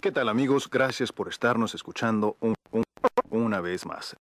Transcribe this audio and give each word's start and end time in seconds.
¿Qué 0.00 0.12
tal 0.12 0.28
amigos? 0.28 0.68
Gracias 0.70 1.12
por 1.12 1.28
estarnos 1.28 1.74
escuchando 1.74 2.36
un- 2.40 2.54
un- 2.70 2.84
una 3.30 3.60
vez 3.60 3.86
más. 3.86 4.16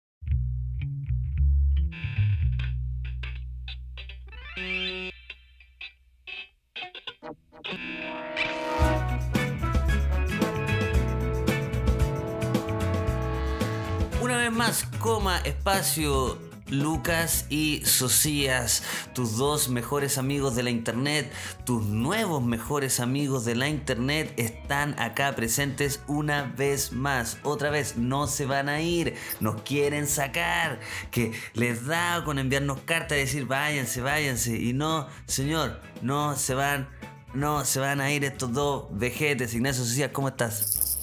Una 14.21 14.37
vez 14.37 14.51
más, 14.51 14.85
coma, 14.99 15.37
espacio, 15.39 16.37
Lucas 16.69 17.45
y 17.49 17.83
Socias, 17.85 18.81
tus 19.13 19.37
dos 19.37 19.69
mejores 19.69 20.17
amigos 20.17 20.55
de 20.55 20.63
la 20.63 20.71
internet, 20.71 21.31
tus 21.63 21.85
nuevos 21.85 22.43
mejores 22.43 22.99
amigos 22.99 23.45
de 23.45 23.55
la 23.55 23.69
internet 23.69 24.33
están 24.37 24.99
acá 24.99 25.35
presentes 25.35 26.01
una 26.07 26.43
vez 26.57 26.91
más. 26.91 27.37
Otra 27.43 27.69
vez, 27.69 27.97
no 27.97 28.25
se 28.25 28.47
van 28.47 28.67
a 28.67 28.81
ir, 28.81 29.13
nos 29.39 29.61
quieren 29.61 30.07
sacar, 30.07 30.79
que 31.11 31.33
les 31.53 31.85
da 31.85 32.23
con 32.25 32.39
enviarnos 32.39 32.79
cartas 32.79 33.19
y 33.19 33.21
decir 33.21 33.45
váyanse, 33.45 34.01
váyanse. 34.01 34.57
Y 34.57 34.73
no, 34.73 35.07
señor, 35.27 35.79
no 36.01 36.35
se 36.35 36.55
van, 36.55 36.89
no 37.35 37.63
se 37.63 37.79
van 37.79 38.01
a 38.01 38.11
ir 38.11 38.25
estos 38.25 38.51
dos 38.53 38.87
vejetes. 38.89 39.53
Ignacio 39.53 39.83
Socias, 39.83 40.09
¿cómo 40.11 40.29
estás? 40.29 40.95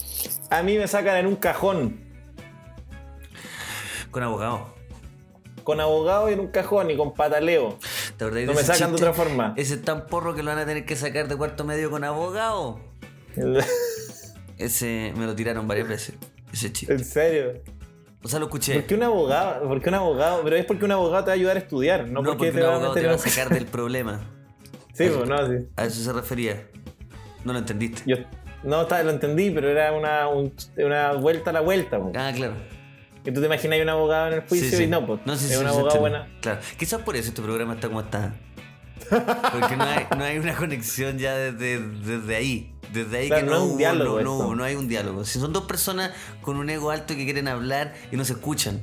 A 0.51 0.65
mí 0.65 0.77
me 0.77 0.89
sacan 0.89 1.19
en 1.19 1.27
un 1.27 1.37
cajón, 1.37 2.01
Con 4.11 4.25
abogado. 4.25 4.82
Con 5.63 5.81
abogado 5.81 6.31
y 6.31 6.35
en 6.35 6.41
un 6.41 6.49
cajón 6.49 6.91
y 6.91 6.97
con 6.97 7.15
pataleo. 7.15 7.79
¿Te 8.17 8.25
acordás 8.25 8.45
No 8.47 8.55
me 8.55 8.63
sacan 8.63 8.91
de 8.91 8.97
otra 8.97 9.13
forma. 9.13 9.55
Ese 9.57 9.75
es 9.75 9.83
tan 9.83 10.07
porro 10.07 10.35
que 10.35 10.43
lo 10.43 10.51
van 10.51 10.59
a 10.61 10.67
tener 10.67 10.85
que 10.85 10.97
sacar 10.97 11.29
de 11.29 11.37
cuarto 11.37 11.65
medio 11.65 11.91
con 11.91 12.05
abogado. 12.05 12.81
Ese 14.59 15.13
me 15.17 15.27
lo 15.27 15.35
tiraron 15.35 15.67
varias 15.67 15.89
veces. 15.89 16.15
Ese 16.53 16.73
chiste. 16.73 16.93
¿En 16.95 17.05
serio? 17.05 17.63
O 18.23 18.29
sea, 18.29 18.39
lo 18.39 18.49
¿Por 18.49 18.61
escuché. 18.61 18.85
qué 18.85 18.95
un 18.95 19.03
abogado? 19.03 19.67
¿Por 19.67 19.81
qué 19.83 19.89
un 19.89 19.95
abogado? 19.97 20.43
Pero 20.45 20.57
es 20.57 20.65
porque 20.65 20.85
un 20.85 20.93
abogado 20.93 21.25
te 21.25 21.29
va 21.31 21.33
a 21.33 21.35
ayudar 21.35 21.57
a 21.57 21.61
estudiar, 21.61 22.07
no, 22.09 22.23
No, 22.23 22.31
porque, 22.31 22.37
porque 22.37 22.53
te 22.53 22.59
un 22.59 22.63
va 22.65 22.69
a 22.69 22.75
abogado 22.77 22.95
te 22.95 23.07
va 23.07 23.15
a 23.15 23.19
sacar 23.19 23.49
del 23.49 23.67
problema. 23.67 24.21
Sí, 24.95 25.09
pues 25.09 25.27
no, 25.27 25.47
sí. 25.49 25.55
A 25.77 25.87
eso 25.87 26.03
se 26.03 26.13
refería. 26.13 26.67
No 27.47 27.55
lo 27.55 27.61
entendiste. 27.61 28.03
Yo 28.05 28.17
no 28.63 28.83
lo 28.87 29.11
entendí, 29.11 29.51
pero 29.51 29.71
era 29.71 29.91
una, 29.93 30.29
un- 30.29 30.53
una 30.77 31.13
vuelta 31.15 31.49
a 31.49 31.55
la 31.55 31.61
vuelta. 31.63 31.99
po. 31.99 32.13
Ah, 32.15 32.31
claro. 32.37 32.53
Que 33.25 33.31
tú 33.33 33.41
te 33.41 33.47
imaginas 33.47 33.81
un 33.81 33.89
abogado 33.89 34.29
en 34.29 34.35
el 34.35 34.41
juicio 34.41 34.69
Sí, 34.71 34.77
sí. 34.77 34.83
y 34.85 34.87
no, 34.89 35.07
pues. 35.07 35.21
No, 35.25 35.37
sí, 35.37 35.53
es 35.53 35.59
un 35.59 35.67
abogado 35.67 36.01
buena. 36.01 36.29
Claro. 36.41 36.61
Quizás 36.79 37.01
por 37.03 37.17
eso 37.17 37.29
este 37.29 37.41
programa 37.43 37.75
está 37.75 37.89
como 37.89 38.01
está. 38.01 38.35
Porque 39.09 39.77
no 39.77 39.85
hay, 39.85 40.07
no 40.17 40.25
hay 40.25 40.39
una 40.39 40.55
conexión 40.57 41.19
ya 41.19 41.35
desde, 41.37 41.81
desde 41.81 42.37
ahí. 42.37 42.75
Desde 42.93 43.19
ahí 43.19 43.29
Claro, 43.29 43.45
que 43.47 43.51
no 43.51 43.59
no, 43.59 43.65
un 43.67 43.79
diálogo 43.79 44.21
no, 44.21 44.39
no 44.49 44.55
no 44.57 44.65
hay 44.65 44.75
un 44.75 44.89
diálogo. 44.89 45.25
Si 45.25 45.39
son 45.39 45.53
dos 45.53 45.65
personas 45.65 46.13
con 46.41 46.57
un 46.57 46.69
ego 46.69 46.91
alto 46.91 47.15
que 47.15 47.25
quieren 47.25 47.49
hablar 47.49 47.95
y 48.11 48.17
no 48.17 48.25
se 48.25 48.35
escuchan. 48.35 48.83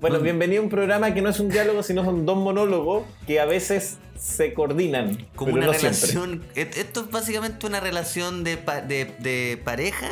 Bueno, 0.00 0.20
bienvenido 0.20 0.62
a 0.62 0.64
un 0.64 0.70
programa 0.70 1.12
que 1.12 1.20
no 1.20 1.28
es 1.28 1.40
un 1.40 1.50
diálogo, 1.50 1.82
sino 1.82 2.04
son 2.04 2.24
dos 2.24 2.38
monólogos 2.38 3.04
que 3.26 3.38
a 3.40 3.44
veces 3.44 3.98
se 4.18 4.54
coordinan. 4.54 5.26
Como 5.36 5.52
una 5.52 5.74
siempre. 5.74 5.90
relación. 5.90 6.42
Esto 6.54 7.00
es 7.02 7.10
básicamente 7.10 7.66
una 7.66 7.80
relación 7.80 8.42
de, 8.44 8.56
de, 8.56 9.14
de 9.18 9.60
pareja 9.62 10.08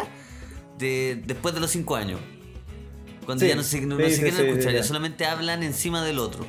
de, 0.77 1.23
después 1.27 1.55
de 1.55 1.61
los 1.61 1.71
cinco 1.71 1.97
años. 1.97 2.21
Cuando 3.29 3.45
Sí, 3.45 3.51
ya 3.51 3.57
no 3.57 3.63
se, 3.63 3.83
no, 3.83 3.99
se 3.99 4.23
quieren 4.23 4.47
escuchar, 4.49 4.73
ya 4.73 4.83
solamente 4.83 5.27
hablan 5.27 5.63
encima 5.63 6.03
del 6.03 6.19
otro. 6.19 6.47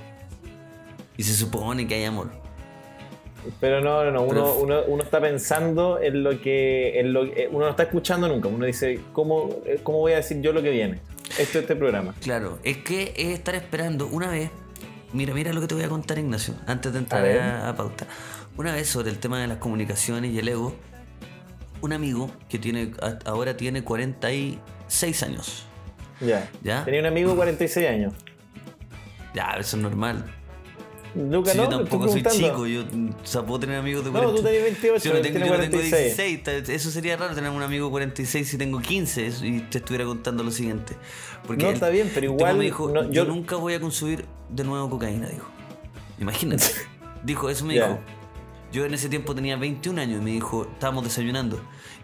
Y 1.18 1.24
se 1.24 1.34
supone 1.34 1.86
que 1.86 1.96
hay 1.96 2.06
amor. 2.06 2.32
Pero 3.60 3.82
no, 3.82 4.06
no, 4.06 4.12
no. 4.12 4.22
Uno, 4.24 4.54
uno, 4.54 4.84
uno 4.88 5.04
está 5.04 5.20
pensando 5.20 6.00
en 6.02 6.24
lo 6.24 6.40
que. 6.40 6.98
En 7.02 7.12
lo, 7.12 7.26
eh, 7.26 7.50
uno 7.52 7.66
no 7.66 7.72
está 7.72 7.84
escuchando 7.84 8.30
nunca. 8.30 8.48
Uno 8.48 8.66
dice, 8.66 9.02
¿cómo, 9.12 9.58
eh, 9.66 9.82
¿cómo 9.84 9.98
voy 9.98 10.14
a 10.14 10.16
decir 10.16 10.39
yo 10.39 10.54
lo 10.54 10.62
que 10.62 10.70
viene? 10.70 11.02
Esto 11.32 11.42
es 11.42 11.64
este 11.64 11.76
programa. 11.76 12.16
Claro, 12.22 12.60
es 12.64 12.78
que 12.78 13.14
es 13.18 13.38
estar 13.38 13.56
esperando 13.56 14.08
una 14.08 14.30
vez. 14.30 14.50
Mira, 15.12 15.34
mira 15.34 15.52
lo 15.52 15.60
que 15.60 15.68
te 15.68 15.76
voy 15.76 15.84
a 15.84 15.89
contar, 15.89 16.18
Ignacio, 16.18 16.54
antes 16.66 16.94
de 16.94 17.00
entrar 17.00 17.26
A 17.26 17.66
a, 17.66 17.70
a 17.72 17.76
pauta. 17.76 18.08
Una 18.56 18.72
vez 18.72 18.88
sobre 18.88 19.10
el 19.10 19.20
tema 19.20 19.42
de 19.42 19.48
las 19.48 19.58
comunicaciones 19.58 20.32
y 20.32 20.39
el 20.39 20.48
ego, 20.48 20.73
un 21.82 21.92
amigo 21.92 22.32
que 22.48 22.58
tiene 22.58 22.94
ahora 23.26 23.58
tiene 23.58 23.84
46 23.84 25.23
años. 25.23 25.66
Ya. 26.22 26.50
¿Ya? 26.64 26.86
Tenía 26.86 27.00
un 27.02 27.06
amigo 27.08 27.30
de 27.32 27.36
46 27.38 27.88
años. 27.88 28.14
Ya, 29.34 29.56
eso 29.60 29.78
es 29.78 29.84
normal. 29.84 30.26
Lucas, 31.16 31.54
Si 31.54 31.58
no, 31.58 31.64
yo 31.64 31.70
tampoco 31.70 32.08
soy 32.08 32.22
chico, 32.24 32.68
yo 32.68 32.82
o 32.82 33.26
sea, 33.26 33.42
puedo 33.42 33.60
tener 33.62 33.78
amigos 33.78 34.04
de 34.06 34.12
No, 34.12 34.20
40. 34.20 34.38
tú 34.38 34.44
tenés 34.48 34.64
28, 34.64 35.00
Si 35.00 35.08
yo 35.08 35.14
no 35.16 35.22
tengo, 35.22 35.40
yo 35.40 35.46
no 35.46 35.52
tengo 35.60 35.72
46. 35.72 36.18
16, 36.18 36.44
ta- 36.44 36.74
eso 36.74 36.92
sería 36.92 37.18
raro 37.18 37.34
tener 37.34 37.50
un 37.50 37.64
amigo 37.64 37.86
de 37.88 37.92
46 37.92 38.48
si 38.48 38.58
tengo 38.60 38.80
15 38.80 39.26
eso- 39.26 39.44
y 39.46 39.60
te 39.62 39.80
estuviera 39.80 40.06
contando 40.06 40.44
lo 40.44 40.52
siguiente. 40.52 40.96
Porque 41.48 41.64
No, 41.64 41.72
está 41.72 41.90
bien, 41.90 42.12
pero 42.14 42.28
igual 42.28 42.58
me 42.58 42.66
dijo, 42.66 42.90
no, 42.90 43.04
yo... 43.06 43.10
yo- 43.12 43.26
nunca 43.26 43.56
voy 43.56 43.74
a 43.74 43.80
consumir 43.80 44.26
de 44.50 44.64
nuevo 44.64 44.88
cocaína, 44.90 45.28
dijo. 45.30 45.48
Imagínate. 46.20 46.66
dijo, 47.24 47.50
eso 47.50 47.66
me 47.66 47.74
dijo. 47.74 48.00
Yo 48.72 48.86
en 48.86 48.94
ese 48.94 49.10
tiempo 49.10 49.34
tenía 49.34 49.58
21 49.58 50.00
años 50.00 50.22
y 50.22 50.24
me 50.24 50.30
dijo, 50.32 50.68
estábamos 50.72 51.04
desayunando. 51.04 51.56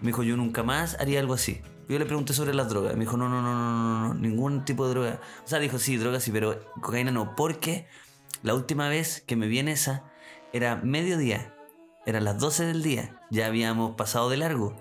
Y 0.01 0.05
me 0.05 0.07
dijo, 0.07 0.23
yo 0.23 0.35
nunca 0.35 0.63
más 0.63 0.97
haría 0.99 1.19
algo 1.19 1.35
así. 1.35 1.61
Yo 1.87 1.99
le 1.99 2.05
pregunté 2.05 2.33
sobre 2.33 2.53
las 2.53 2.69
drogas. 2.69 2.95
Me 2.95 3.01
dijo, 3.01 3.17
no, 3.17 3.29
no, 3.29 3.41
no, 3.41 3.53
no, 3.53 3.73
no, 3.73 4.07
no, 4.07 4.13
ningún 4.15 4.65
tipo 4.65 4.87
de 4.87 4.93
droga. 4.93 5.21
O 5.43 5.47
sea, 5.47 5.59
dijo, 5.59 5.77
sí, 5.77 5.97
droga 5.97 6.19
sí, 6.19 6.31
pero 6.31 6.59
cocaína 6.81 7.11
no. 7.11 7.35
Porque 7.35 7.87
la 8.41 8.55
última 8.55 8.89
vez 8.89 9.23
que 9.25 9.35
me 9.35 9.47
vi 9.47 9.59
en 9.59 9.67
esa 9.67 10.11
era 10.53 10.77
mediodía. 10.77 11.53
Eran 12.05 12.23
las 12.23 12.39
12 12.39 12.65
del 12.65 12.83
día. 12.83 13.19
Ya 13.29 13.47
habíamos 13.47 13.95
pasado 13.95 14.29
de 14.29 14.37
largo. 14.37 14.75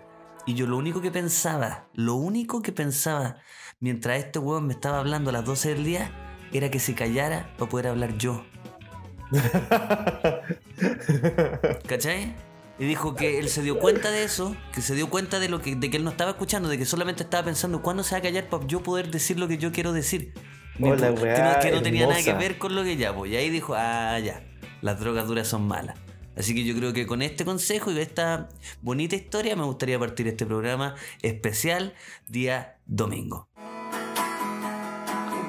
Y 0.46 0.54
yo 0.54 0.66
lo 0.66 0.76
único 0.76 1.00
que 1.00 1.10
pensaba, 1.10 1.88
lo 1.94 2.14
único 2.14 2.60
que 2.60 2.72
pensaba 2.72 3.36
mientras 3.80 4.18
este 4.18 4.38
huevón 4.38 4.66
me 4.66 4.74
estaba 4.74 4.98
hablando 4.98 5.30
a 5.30 5.32
las 5.32 5.44
12 5.44 5.74
del 5.74 5.84
día 5.84 6.10
era 6.52 6.70
que 6.70 6.78
se 6.78 6.94
callara 6.94 7.54
para 7.56 7.70
poder 7.70 7.88
hablar 7.88 8.18
yo. 8.18 8.44
¿Cachai? 11.88 12.34
Y 12.78 12.86
dijo 12.86 13.14
que 13.14 13.38
él 13.38 13.48
se 13.48 13.62
dio 13.62 13.78
cuenta 13.78 14.10
de 14.10 14.24
eso, 14.24 14.56
que 14.72 14.82
se 14.82 14.94
dio 14.94 15.08
cuenta 15.08 15.38
de 15.38 15.48
lo 15.48 15.60
que, 15.60 15.76
de 15.76 15.90
que 15.90 15.96
él 15.96 16.04
no 16.04 16.10
estaba 16.10 16.32
escuchando, 16.32 16.68
de 16.68 16.76
que 16.76 16.84
solamente 16.84 17.22
estaba 17.22 17.44
pensando 17.44 17.82
cuándo 17.82 18.02
se 18.02 18.14
va 18.14 18.18
a 18.18 18.22
callar 18.22 18.48
para 18.48 18.66
yo 18.66 18.82
poder 18.82 19.10
decir 19.10 19.38
lo 19.38 19.46
que 19.46 19.58
yo 19.58 19.70
quiero 19.70 19.92
decir. 19.92 20.34
Hola, 20.80 21.14
que 21.14 21.22
weá 21.22 21.54
no, 21.54 21.60
que 21.60 21.70
no 21.70 21.82
tenía 21.82 22.06
nada 22.08 22.20
que 22.20 22.32
ver 22.32 22.58
con 22.58 22.74
lo 22.74 22.82
que 22.82 22.96
ya, 22.96 23.14
pues. 23.14 23.30
Y 23.30 23.36
ahí 23.36 23.48
dijo, 23.48 23.74
ah, 23.76 24.18
ya, 24.18 24.44
las 24.82 24.98
drogas 24.98 25.28
duras 25.28 25.46
son 25.46 25.68
malas. 25.68 25.96
Así 26.36 26.52
que 26.52 26.64
yo 26.64 26.74
creo 26.74 26.92
que 26.92 27.06
con 27.06 27.22
este 27.22 27.44
consejo 27.44 27.92
y 27.92 28.00
esta 28.00 28.48
bonita 28.82 29.14
historia 29.14 29.54
me 29.54 29.62
gustaría 29.62 29.96
partir 30.00 30.26
este 30.26 30.44
programa 30.44 30.96
especial 31.22 31.94
día 32.26 32.78
domingo. 32.86 33.48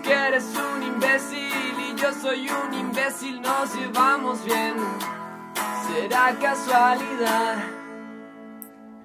Que 0.03 0.13
eres 0.13 0.45
un 0.55 0.83
imbécil 0.83 1.73
y 1.89 1.99
yo 1.99 2.13
soy 2.21 2.47
un 2.47 2.71
imbécil, 2.71 3.41
nos 3.41 3.73
llevamos 3.73 4.45
bien. 4.45 4.75
Será 5.87 6.35
casualidad. 6.41 7.57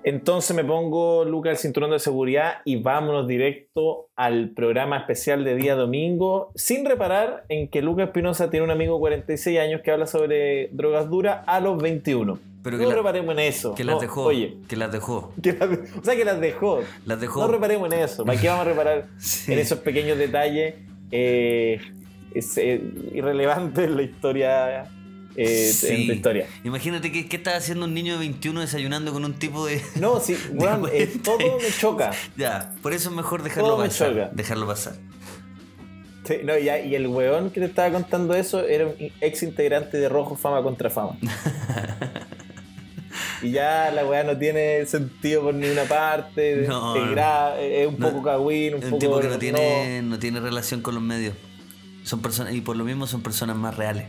Entonces 0.02 0.56
me 0.56 0.64
pongo, 0.64 1.26
Lucas, 1.26 1.52
el 1.52 1.58
cinturón 1.58 1.90
de 1.90 1.98
seguridad 1.98 2.54
y 2.64 2.76
vámonos 2.76 3.26
directo 3.28 4.08
al 4.16 4.50
programa 4.50 4.96
especial 4.96 5.44
de 5.44 5.56
día 5.56 5.74
domingo, 5.74 6.52
sin 6.54 6.86
reparar 6.86 7.44
en 7.50 7.68
que 7.68 7.82
Lucas 7.82 8.06
Espinosa 8.06 8.48
tiene 8.48 8.64
un 8.64 8.70
amigo 8.70 8.94
de 8.94 9.00
46 9.00 9.58
años 9.58 9.82
que 9.84 9.90
habla 9.90 10.06
sobre 10.06 10.68
drogas 10.72 11.10
duras 11.10 11.44
a 11.46 11.60
los 11.60 11.80
21. 11.82 12.38
Pero 12.62 12.78
que 12.78 12.84
no 12.84 12.90
la- 12.90 12.96
reparemos 12.96 13.32
en 13.34 13.40
eso. 13.40 13.74
Que 13.74 13.84
las 13.84 13.96
No, 13.96 14.00
dejó. 14.00 14.22
Oye, 14.24 14.56
Que 14.68 14.76
las 14.76 14.90
dejó. 14.90 15.32
que 15.42 15.50
o 15.50 16.02
sea, 16.04 16.16
que 16.16 16.24
las 16.24 16.40
dejó. 16.40 16.80
Las 17.04 17.20
dejó. 17.20 17.40
No 17.40 17.48
reparemos 17.48 17.92
en 17.92 17.98
eso. 18.00 18.24
¿Para 18.24 18.40
qué 18.40 18.48
vamos 18.48 18.66
a 18.66 18.68
reparar 18.70 19.06
Sí. 19.18 19.52
en 19.52 19.58
esos 19.58 19.80
pequeños 19.80 20.16
detalles 20.16 20.76
eh, 21.10 21.78
es, 22.34 22.56
eh, 22.56 22.80
irrelevantes 23.12 23.84
en 23.86 23.96
la 23.96 24.02
historia? 24.02 24.84
Eh, 25.36 25.72
Sí. 25.72 25.86
En 25.88 26.08
la 26.08 26.14
historia. 26.14 26.46
Imagínate 26.64 27.12
que, 27.12 27.28
que 27.28 27.36
estaba 27.36 27.56
haciendo 27.56 27.86
un 27.86 27.94
niño 27.94 28.14
de 28.14 28.18
21 28.20 28.60
desayunando 28.60 29.12
con 29.12 29.24
un 29.24 29.34
tipo 29.34 29.66
de. 29.66 29.80
No, 29.96 30.20
sí, 30.20 30.36
weón, 30.52 30.86
eh, 30.92 31.06
40. 31.18 31.22
todo 31.22 31.38
me 31.58 31.70
choca. 31.78 32.10
Ya, 32.36 32.72
por 32.82 32.92
eso 32.92 33.10
es 33.10 33.16
mejor 33.16 33.42
dejarlo 33.42 33.70
Todo 33.70 33.78
me 33.78 33.88
pasar. 33.88 34.10
choca. 34.10 34.30
Dejarlo 34.32 34.66
pasar. 34.66 34.94
Sí, 36.26 36.34
no, 36.44 36.56
y, 36.58 36.68
y 36.68 36.94
el 36.94 37.06
weón 37.08 37.50
que 37.50 37.60
te 37.60 37.66
estaba 37.66 37.90
contando 37.92 38.34
eso 38.34 38.64
era 38.66 38.86
un 38.86 38.94
ex 39.20 39.42
integrante 39.42 39.96
de 39.96 40.08
Rojo 40.08 40.36
Fama 40.36 40.62
contra 40.62 40.90
Fama. 40.90 41.16
y 43.42 43.50
ya 43.52 43.90
la 43.90 44.04
weá 44.04 44.22
no 44.22 44.36
tiene 44.36 44.84
sentido 44.86 45.42
por 45.42 45.54
ninguna 45.54 45.84
parte. 45.84 46.66
No, 46.68 46.94
es, 47.58 47.86
un 47.88 47.98
No, 47.98 48.10
poco 48.10 48.22
cagüín, 48.22 48.74
un 48.74 48.78
Es 48.80 48.84
un 48.84 48.90
poco. 48.90 48.98
tipo 49.00 49.20
que 49.20 49.28
no 49.28 49.38
tiene, 49.38 50.02
no 50.02 50.18
tiene 50.18 50.40
relación 50.40 50.82
con 50.82 50.94
los 50.94 51.02
medios. 51.02 51.34
Son 52.04 52.20
personas, 52.22 52.54
y 52.54 52.60
por 52.60 52.76
lo 52.76 52.84
mismo 52.84 53.06
son 53.06 53.22
personas 53.22 53.56
más 53.56 53.76
reales. 53.76 54.04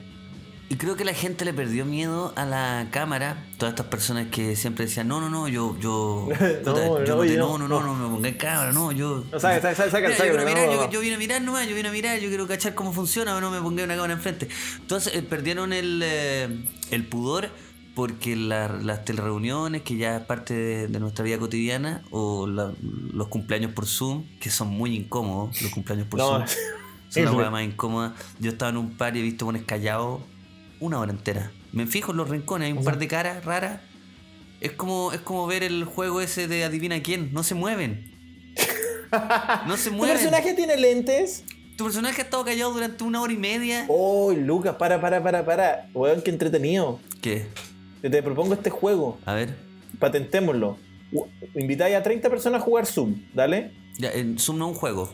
Y 0.72 0.76
creo 0.78 0.96
que 0.96 1.04
la 1.04 1.14
gente 1.14 1.44
le 1.44 1.52
perdió 1.54 1.84
miedo 1.86 2.32
a 2.38 2.46
la 2.46 2.88
cámara. 2.92 3.44
Todas 3.58 3.74
estas 3.74 3.88
personas 3.88 4.28
que 4.32 4.56
siempre 4.56 4.86
decían, 4.86 5.06
no, 5.10 5.20
no, 5.20 5.30
no, 5.30 5.50
yo, 5.50 5.78
yo, 5.80 6.30
No, 6.66 7.04
yo 7.04 7.16
no, 7.16 7.16
no, 7.18 7.22
te- 7.24 7.36
no, 7.38 7.58
no, 7.58 7.68
no, 7.68 7.82
no, 7.84 7.94
me 8.08 8.16
ponga 8.16 8.30
en 8.30 8.36
cámara, 8.38 8.72
no, 8.72 8.94
yo. 8.94 9.26
No, 9.30 9.38
saca, 9.38 9.60
saca, 9.76 9.92
saca, 9.92 10.08
Mira, 10.08 10.16
saca, 10.16 10.32
yo, 10.32 10.46
mirar, 10.46 11.02
vine 11.02 11.16
a 11.16 11.18
mirar 11.18 11.42
nomás, 11.42 11.68
yo 11.68 11.76
vine 11.76 11.90
a 11.90 11.92
mirar, 11.92 12.20
yo 12.20 12.30
quiero 12.30 12.48
cachar 12.48 12.74
cómo 12.74 12.94
funciona, 12.94 13.38
no 13.42 13.52
me 13.52 13.60
ponga 13.60 13.84
una 13.84 13.96
cámara 13.96 14.14
enfrente. 14.14 14.48
Entonces 14.80 15.14
eh, 15.14 15.22
perdieron 15.24 15.74
el, 15.74 16.02
eh, 16.06 16.64
el 16.92 17.06
pudor 17.06 17.50
porque 17.94 18.38
la- 18.38 18.70
las 18.70 19.04
telereuniones, 19.04 19.82
que 19.82 19.98
ya 19.98 20.16
es 20.16 20.24
parte 20.24 20.54
de, 20.54 20.88
de 20.88 21.00
nuestra 21.02 21.26
vida 21.26 21.38
cotidiana, 21.38 22.02
o 22.12 22.48
la- 22.48 22.72
los 23.14 23.28
cumpleaños 23.28 23.74
por 23.74 23.86
Zoom, 23.88 24.24
que 24.40 24.50
son 24.50 24.70
muy 24.70 24.96
incómodos, 24.96 25.62
los 25.62 25.72
cumpleaños 25.74 26.08
por 26.08 26.20
No, 26.20 26.28
Zoom. 26.30 26.46
Son 27.12 27.42
la 27.42 27.50
más 27.50 27.64
incómoda. 27.66 28.16
Yo 28.40 28.52
estaba 28.52 28.70
en 28.72 28.78
un 28.78 28.92
par 28.92 29.18
y 29.18 29.20
he 29.20 29.22
visto 29.22 29.44
pones 29.46 29.64
callados 29.64 30.22
una 30.82 31.00
hora 31.00 31.12
entera. 31.12 31.52
Me 31.72 31.88
fijo 31.88 32.12
en 32.12 32.18
los 32.18 32.30
rincones, 32.30 32.66
hay 32.68 32.74
un 32.74 32.84
par 32.84 32.98
de 32.98 33.08
caras 33.08 33.46
raras. 33.46 33.80
Es 34.60 34.74
como, 34.74 35.14
es 35.14 35.22
como 35.22 35.48
ver 35.48 35.64
el 35.64 35.86
juego 35.86 36.20
ese 36.22 36.48
de 36.48 36.66
adivina 36.66 37.02
quién. 37.02 37.34
No 37.34 37.44
se 37.44 37.56
mueven. 37.56 38.12
No 39.68 39.78
se 39.78 39.90
¿Tu 39.90 39.96
mueven. 39.96 40.18
personaje 40.18 40.54
tiene 40.54 40.76
lentes? 40.78 41.46
Tu 41.78 41.86
personaje 41.86 42.22
ha 42.22 42.26
estado 42.26 42.44
callado 42.44 42.74
durante 42.74 43.04
una 43.04 43.22
hora 43.22 43.32
y 43.32 43.38
media. 43.38 43.86
Oh, 43.88 44.32
Lucas, 44.34 44.76
para, 44.76 45.00
para, 45.00 45.24
para, 45.24 45.46
para. 45.46 45.90
Weón, 45.94 46.22
qué 46.22 46.32
entretenido. 46.32 47.00
¿Qué? 47.22 47.48
Te, 48.02 48.22
propongo 48.22 48.54
este 48.54 48.70
juego. 48.70 49.18
A 49.26 49.34
ver. 49.34 49.56
Patentémoslo. 50.00 50.78
Invitáis 51.56 51.96
a 51.96 52.04
30 52.04 52.30
personas 52.30 52.62
a 52.62 52.64
jugar 52.66 52.86
Zoom, 52.86 53.16
¿dale? 53.34 53.72
Ya, 53.98 54.12
en 54.12 54.38
Zoom 54.40 54.58
no 54.58 54.66
es 54.70 54.74
un 54.74 54.78
juego. 54.78 55.14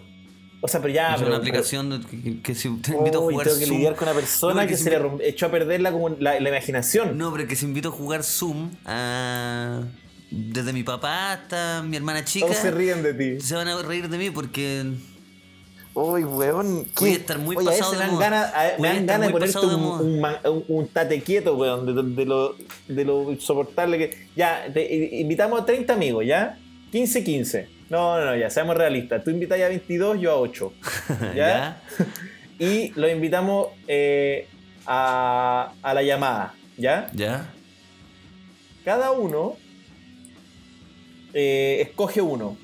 O 0.67 0.69
sea, 0.69 0.81
pero 0.81 0.93
ya. 0.93 1.09
es 1.11 1.15
pero- 1.15 1.27
una 1.29 1.37
aplicación 1.37 2.05
que, 2.09 2.21
que- 2.21 2.41
que 2.41 2.55
si 2.55 2.69
te 2.77 2.91
pero- 2.91 2.99
invito 2.99 3.17
a 3.17 3.21
Oh, 3.21 3.29
y 3.31 3.33
jugar 3.33 3.47
tengo 3.47 3.59
que 3.59 3.65
Zoom. 3.65 3.77
lidiar 3.77 3.95
con 3.95 4.07
una 4.09 4.15
persona 4.19 4.61
No, 4.63 4.67
que 4.67 4.77
se 4.77 4.89
le 4.89 4.99
me- 4.99 5.05
rom- 5.05 5.19
echó 5.23 5.45
a 5.45 5.51
perder 5.51 5.81
la, 5.81 5.91
la, 6.19 6.39
la 6.39 6.49
imaginación. 6.49 7.17
No, 7.17 7.31
pero 7.31 7.47
que 7.47 7.55
si 7.55 7.65
invito 7.65 7.89
a 7.89 7.91
jugar 7.91 8.23
Zoom 8.23 8.71
a... 8.85 9.81
Desde 10.29 10.73
mi 10.73 10.83
papá 10.83 11.31
hasta 11.33 11.81
mi 11.83 11.95
hermana 11.95 12.25
chica. 12.25 12.47
Todos 12.47 12.59
se 12.59 12.69
ríen 12.71 13.01
de 13.01 13.13
ti. 13.13 13.39
se 13.39 13.55
van 13.55 13.67
a 13.69 13.81
reír 13.81 14.09
de 14.09 14.17
mí 14.17 14.29
porque 14.29 14.83
Uy, 15.93 16.23
weón. 16.25 16.85
Voy 16.99 17.09
a 17.09 17.13
estar 17.13 17.39
muy 17.39 17.55
Oye, 17.55 17.67
a 17.67 17.71
pasado 17.71 17.91
de 17.93 17.97
me 17.97 18.03
dan 18.05 18.13
moda. 18.13 18.29
ganas, 18.29 18.53
a- 18.53 18.81
me 18.81 18.87
a 18.89 18.93
dan 18.93 19.05
ganas 19.07 19.27
de 19.27 19.33
ponerte 19.33 19.59
de 19.59 19.65
un, 19.75 19.83
un, 19.83 20.25
un- 20.45 20.65
un 20.67 20.87
tate 20.89 21.21
quieto, 21.21 21.55
weón, 21.55 21.85
de, 21.87 22.03
de 22.21 22.25
lo, 22.25 22.55
de 22.87 23.05
lo 23.05 23.31
insoportable 23.31 23.97
que. 23.97 24.27
Ya, 24.35 24.65
te- 24.71 25.17
invitamos 25.21 25.59
a 25.61 25.65
30 25.65 25.93
amigos, 25.93 26.23
¿ya? 26.25 26.59
15-15. 26.91 27.67
No, 27.89 28.19
no, 28.19 28.25
no, 28.25 28.35
ya, 28.35 28.49
seamos 28.49 28.75
realistas. 28.75 29.23
Tú 29.23 29.31
invitas 29.31 29.59
a 29.61 29.67
22, 29.67 30.19
yo 30.19 30.31
a 30.31 30.35
8. 30.35 30.73
¿Ya? 31.35 31.35
¿Ya? 31.35 31.81
Y 32.59 32.91
los 32.99 33.11
invitamos 33.11 33.67
eh, 33.87 34.47
a, 34.87 35.73
a 35.83 35.93
la 35.93 36.01
llamada, 36.01 36.55
¿ya? 36.75 37.07
¿Ya? 37.13 37.53
Cada 38.83 39.11
uno 39.11 39.57
eh, 41.35 41.77
escoge 41.81 42.19
uno. 42.19 42.57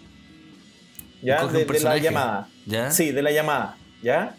¿Ya? 1.22 1.36
Escoge 1.36 1.66
un 1.66 1.68
De, 1.68 1.80
la 1.80 1.98
llamada. 2.00 2.48
¿Ya? 2.66 2.90
Sí, 2.90 3.12
de 3.12 3.22
la 3.22 3.32
llamada, 3.32 3.78
¿ya? 4.02 4.36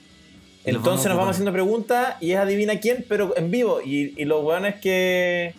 Entonces 0.64 0.84
vamos 0.84 1.06
nos 1.06 1.16
vamos 1.16 1.30
haciendo 1.30 1.52
preguntas 1.52 2.16
y 2.20 2.32
es 2.32 2.38
adivina 2.38 2.80
quién, 2.80 3.04
pero 3.08 3.36
en 3.36 3.52
vivo. 3.52 3.80
Y, 3.80 4.14
y 4.20 4.24
los 4.24 4.42
weones 4.42 4.80
que, 4.80 5.54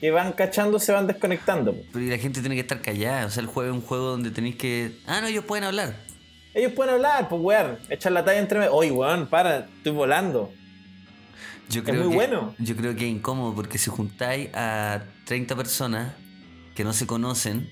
que 0.00 0.10
van 0.10 0.32
cachando 0.32 0.78
se 0.78 0.92
van 0.92 1.06
desconectando. 1.06 1.76
Pero 1.92 2.04
y 2.04 2.08
la 2.08 2.18
gente 2.18 2.40
tiene 2.40 2.54
que 2.54 2.60
estar 2.62 2.80
callada. 2.80 3.26
O 3.26 3.30
sea, 3.30 3.42
el 3.42 3.48
juego 3.48 3.70
es 3.70 3.76
un 3.76 3.86
juego 3.86 4.06
donde 4.06 4.30
tenéis 4.30 4.56
que. 4.56 4.92
Ah, 5.06 5.20
no, 5.20 5.26
ellos 5.26 5.44
pueden 5.44 5.64
hablar. 5.64 5.96
Ellos 6.54 6.72
pueden 6.72 6.94
hablar, 6.94 7.28
pues 7.28 7.40
weón, 7.42 7.78
echar 7.88 8.12
la 8.12 8.24
talla 8.24 8.38
entre. 8.38 8.68
Oye, 8.68 8.90
weón, 8.90 9.26
para, 9.26 9.68
estoy 9.76 9.92
volando. 9.92 10.52
Yo 11.68 11.82
Es 11.82 11.94
muy 11.94 12.08
que, 12.08 12.14
bueno. 12.14 12.54
Yo 12.58 12.76
creo 12.76 12.96
que 12.96 13.04
es 13.04 13.10
incómodo 13.10 13.54
porque 13.54 13.78
si 13.78 13.90
juntáis 13.90 14.48
a 14.54 15.02
30 15.26 15.54
personas 15.54 16.14
que 16.74 16.84
no 16.84 16.92
se 16.92 17.06
conocen, 17.06 17.68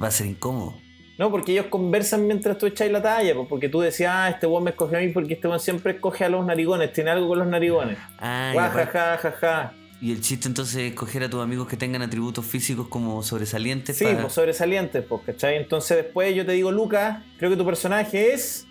va 0.00 0.08
a 0.08 0.10
ser 0.10 0.26
incómodo. 0.26 0.74
No, 1.18 1.30
porque 1.30 1.52
ellos 1.52 1.66
conversan 1.70 2.26
mientras 2.26 2.58
tú 2.58 2.66
echáis 2.66 2.92
la 2.92 3.00
talla, 3.00 3.34
pues, 3.34 3.48
porque 3.48 3.70
tú 3.70 3.80
decías, 3.80 4.12
ah, 4.14 4.28
este 4.28 4.46
weón 4.46 4.64
me 4.64 4.70
escogió 4.70 4.98
a 4.98 5.00
mí 5.00 5.08
porque 5.08 5.34
este 5.34 5.48
weón 5.48 5.60
siempre 5.60 5.92
escoge 5.92 6.24
a 6.24 6.28
los 6.28 6.44
narigones, 6.44 6.92
tiene 6.92 7.10
algo 7.10 7.28
con 7.28 7.38
los 7.38 7.48
narigones. 7.48 7.96
Ah, 8.18 8.50
Guau, 8.52 8.70
ja, 8.70 9.16
ja, 9.16 9.32
ja. 9.40 9.74
Y 10.00 10.12
el 10.12 10.20
chiste 10.20 10.46
entonces 10.48 10.76
es 10.76 10.90
escoger 10.92 11.24
a 11.24 11.30
tus 11.30 11.40
amigos 11.42 11.66
que 11.68 11.76
tengan 11.76 12.02
atributos 12.02 12.44
físicos 12.44 12.88
como 12.88 13.22
sobresalientes. 13.22 13.96
Sí, 13.96 14.04
para- 14.04 14.20
pues 14.22 14.32
sobresalientes, 14.34 15.02
pues, 15.08 15.22
¿cachai? 15.24 15.56
Entonces 15.56 15.96
después 16.04 16.34
yo 16.34 16.44
te 16.44 16.52
digo, 16.52 16.70
Lucas, 16.70 17.22
creo 17.38 17.50
que 17.50 17.56
tu 17.56 17.64
personaje 17.64 18.32
es. 18.34 18.66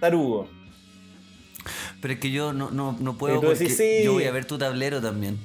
Tarugo. 0.00 0.48
Pero 2.00 2.14
es 2.14 2.20
que 2.20 2.30
yo 2.30 2.52
no, 2.52 2.70
no, 2.70 2.96
no 3.00 3.16
puedo 3.16 3.40
porque 3.40 3.58
decís, 3.58 3.76
sí. 3.76 4.02
yo 4.04 4.12
voy 4.14 4.24
a 4.24 4.32
ver 4.32 4.44
tu 4.44 4.58
tablero 4.58 5.00
también. 5.00 5.38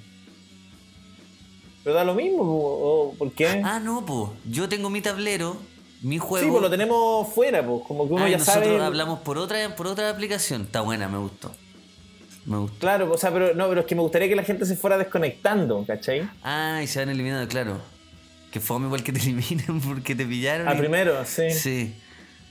Pero 1.84 1.96
da 1.96 2.04
lo 2.04 2.14
mismo, 2.16 2.42
o- 2.44 3.14
¿por 3.18 3.31
qué? 3.31 3.62
Ah, 3.64 3.80
no, 3.80 4.06
pues. 4.06 4.31
Yo 4.50 4.68
tengo 4.68 4.90
mi 4.90 5.02
tablero, 5.02 5.56
mi 6.02 6.18
juego. 6.18 6.46
sí, 6.46 6.52
pues 6.52 6.62
lo 6.62 6.69
tenemos 6.69 7.28
fuera, 7.34 7.66
pues, 7.66 7.81
como 7.88 8.08
que 8.08 8.14
uno 8.14 8.24
Ah, 8.25 8.30
ya 8.30 8.38
nosotros 8.38 8.66
sabe. 8.66 8.84
hablamos 8.84 9.19
por 9.19 9.38
otra, 9.38 9.75
por 9.75 9.88
otra 9.88 10.10
aplicación. 10.10 10.64
Está 10.64 10.81
buena, 10.81 11.08
me 11.08 11.18
gustó. 11.18 11.52
Me 12.47 12.57
gustó. 12.57 12.79
Claro, 12.79 13.11
o 13.11 13.17
sea, 13.17 13.31
pero 13.31 13.53
no, 13.53 13.67
pero 13.69 13.81
es 13.81 13.85
que 13.88 13.94
me 13.94 14.01
gustaría 14.01 14.27
que 14.27 14.35
la 14.35 14.44
gente 14.44 14.65
se 14.65 14.75
fuera 14.75 14.97
desconectando, 14.97 15.83
¿cachai? 15.85 16.27
Ah, 16.44 16.79
y 16.83 16.88
se 16.88 16.99
van 16.99 17.09
eliminando, 17.09 17.47
claro. 17.47 17.77
Que 18.51 18.59
fome 18.59 18.88
igual 18.88 19.03
que 19.03 19.11
te 19.11 19.19
eliminen 19.23 19.81
porque 19.81 20.15
te 20.15 20.25
pillaron. 20.25 20.67
Al 20.67 20.77
y- 20.77 20.79
primero, 20.79 21.23
sí. 21.25 21.51
Sí. 21.51 21.94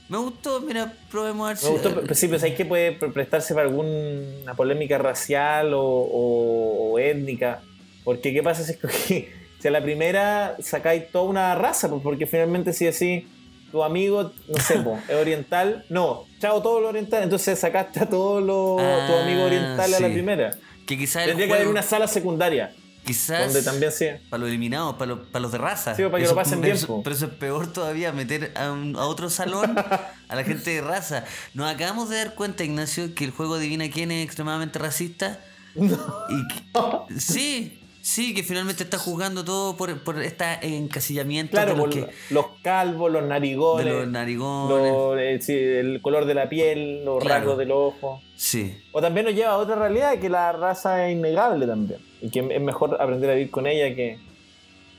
Me 0.07 0.17
gustó, 0.19 0.61
mira, 0.61 0.93
probemos 1.11 1.49
a 1.49 1.53
ver 1.53 1.63
Me 1.63 1.69
gustó, 1.69 2.01
pero 2.01 2.15
sí, 2.15 2.27
pero 2.27 2.39
¿sabes 2.39 2.55
que 2.55 2.63
puede 2.63 2.93
pre- 2.93 3.09
prestarse 3.09 3.53
para 3.53 3.67
alguna 3.67 4.53
polémica 4.55 4.97
racial 4.97 5.73
o, 5.73 5.81
o- 5.83 6.93
o 6.93 6.99
étnica? 6.99 7.61
Porque 8.05 8.31
¿qué 8.31 8.41
pasa 8.41 8.63
si, 8.63 8.73
escogí- 8.73 9.27
si 9.59 9.67
a 9.67 9.71
la 9.71 9.81
primera 9.81 10.55
sacáis 10.61 11.11
toda 11.11 11.25
una 11.25 11.55
raza? 11.55 11.89
Pues 11.89 12.01
porque 12.03 12.25
finalmente 12.27 12.71
si 12.71 12.85
decís, 12.85 13.25
tu 13.71 13.83
amigo, 13.83 14.31
no 14.47 14.61
sé, 14.61 14.79
po, 14.79 14.99
es 15.07 15.15
oriental, 15.15 15.85
no, 15.89 16.25
chao 16.39 16.61
todo 16.61 16.79
lo 16.81 16.87
oriental, 16.89 17.23
entonces 17.23 17.59
sacaste 17.59 17.99
a 18.01 18.09
todos 18.09 18.41
los 18.43 18.81
Ah, 18.81 19.05
tu 19.07 19.13
amigo 19.17 19.43
oriental 19.43 19.93
a 19.93 19.99
la 19.99 20.07
primera. 20.07 20.57
Que 20.85 20.97
quizás 20.97 21.25
Tendría 21.25 21.47
que 21.47 21.49
juego, 21.51 21.55
haber 21.55 21.67
una 21.67 21.83
sala 21.83 22.07
secundaria, 22.07 22.73
quizás 23.05 23.45
donde 23.53 23.61
también 23.61 23.91
sí. 23.91 24.05
para 24.29 24.39
los 24.41 24.49
eliminados, 24.49 24.95
para 24.95 25.15
los, 25.15 25.27
para 25.27 25.41
los 25.41 25.51
de 25.51 25.57
raza. 25.57 25.95
Sí, 25.95 26.03
para 26.03 26.17
que 26.17 26.23
Eso- 26.23 26.31
lo 26.33 26.35
pasen 26.37 26.61
bien, 26.61 26.77
pero 27.03 27.13
eso 27.15 27.25
es 27.25 27.31
peor 27.33 27.71
todavía, 27.73 28.11
meter 28.13 28.53
a, 28.55 28.71
un- 28.71 28.95
a 28.95 29.05
otro 29.05 29.29
salón 29.29 29.75
a 29.77 30.35
la 30.35 30.43
gente 30.45 30.69
de 30.71 30.81
raza. 30.81 31.25
Nos 31.53 31.69
acabamos 31.69 32.09
de 32.09 32.17
dar 32.17 32.35
cuenta, 32.35 32.63
Ignacio, 32.63 33.13
que 33.15 33.25
el 33.25 33.31
juego 33.31 33.55
Adivina 33.55 33.89
quién 33.89 34.11
es 34.11 34.23
extremadamente 34.25 34.79
racista. 34.79 35.39
Y 35.75 36.47
que- 36.47 37.19
sí, 37.19 37.79
sí, 38.09 38.33
que 38.33 38.41
finalmente 38.41 38.83
está 38.83 38.97
jugando 38.97 39.43
todo 39.43 39.75
por, 39.75 39.99
por 40.03 40.21
este 40.21 40.45
encasillamiento 40.61 41.51
Claro, 41.51 41.71
de 41.71 41.77
los, 41.77 41.85
por 41.85 41.93
que- 41.93 42.13
los 42.33 42.45
calvos, 42.61 43.11
los 43.11 43.23
de 43.23 43.27
narigones, 43.29 43.85
los 43.93 44.07
narigones. 44.07 44.91
los, 44.93 45.19
eh, 45.19 45.39
sí, 45.41 45.53
el 45.53 46.01
color 46.01 46.23
de 46.25 46.33
la 46.33 46.47
piel, 46.47 47.03
los 47.03 47.21
Claro. 47.21 47.39
rasgos 47.41 47.57
del 47.57 47.71
ojo. 47.71 48.21
Sí. 48.37 48.77
O 48.93 49.01
también 49.01 49.25
nos 49.25 49.35
lleva 49.35 49.51
a 49.51 49.57
otra 49.57 49.75
realidad, 49.75 50.17
que 50.19 50.29
la 50.29 50.51
raza 50.53 51.05
es 51.07 51.13
innegable 51.17 51.67
también. 51.67 51.99
Y 52.21 52.29
que 52.29 52.39
es 52.39 52.61
mejor 52.61 52.95
aprender 53.01 53.29
a 53.29 53.33
vivir 53.33 53.51
con 53.51 53.67
ella 53.67 53.93
que, 53.93 54.17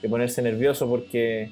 que 0.02 0.08
ponerse 0.08 0.42
nervioso 0.42 0.86
porque, 0.88 1.50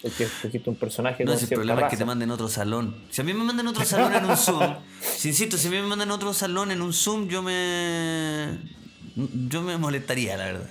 porque 0.00 0.24
escogiste 0.24 0.70
un 0.70 0.76
personaje 0.76 1.22
No, 1.24 1.32
con 1.32 1.38
si 1.38 1.44
el 1.44 1.50
problema 1.58 1.82
es 1.82 1.88
que 1.90 1.96
te 1.98 2.04
manden 2.06 2.30
otro 2.30 2.48
salón. 2.48 2.96
Si 3.10 3.20
a 3.20 3.24
mí 3.24 3.34
me 3.34 3.44
mandan 3.44 3.66
otro 3.68 3.84
salón 3.94 4.14
en 4.14 4.24
un 4.24 4.36
Zoom, 4.38 4.74
si 5.00 5.28
insisto, 5.28 5.56
si 5.58 5.68
a 5.68 5.70
mí 5.70 5.76
me 5.76 5.86
mandan 5.86 6.10
otro 6.10 6.32
salón 6.32 6.70
en 6.72 6.80
un 6.80 6.92
Zoom, 6.94 7.28
yo 7.28 7.42
me. 7.42 8.58
Yo 9.48 9.62
me 9.62 9.76
molestaría, 9.76 10.36
la 10.36 10.44
verdad. 10.46 10.70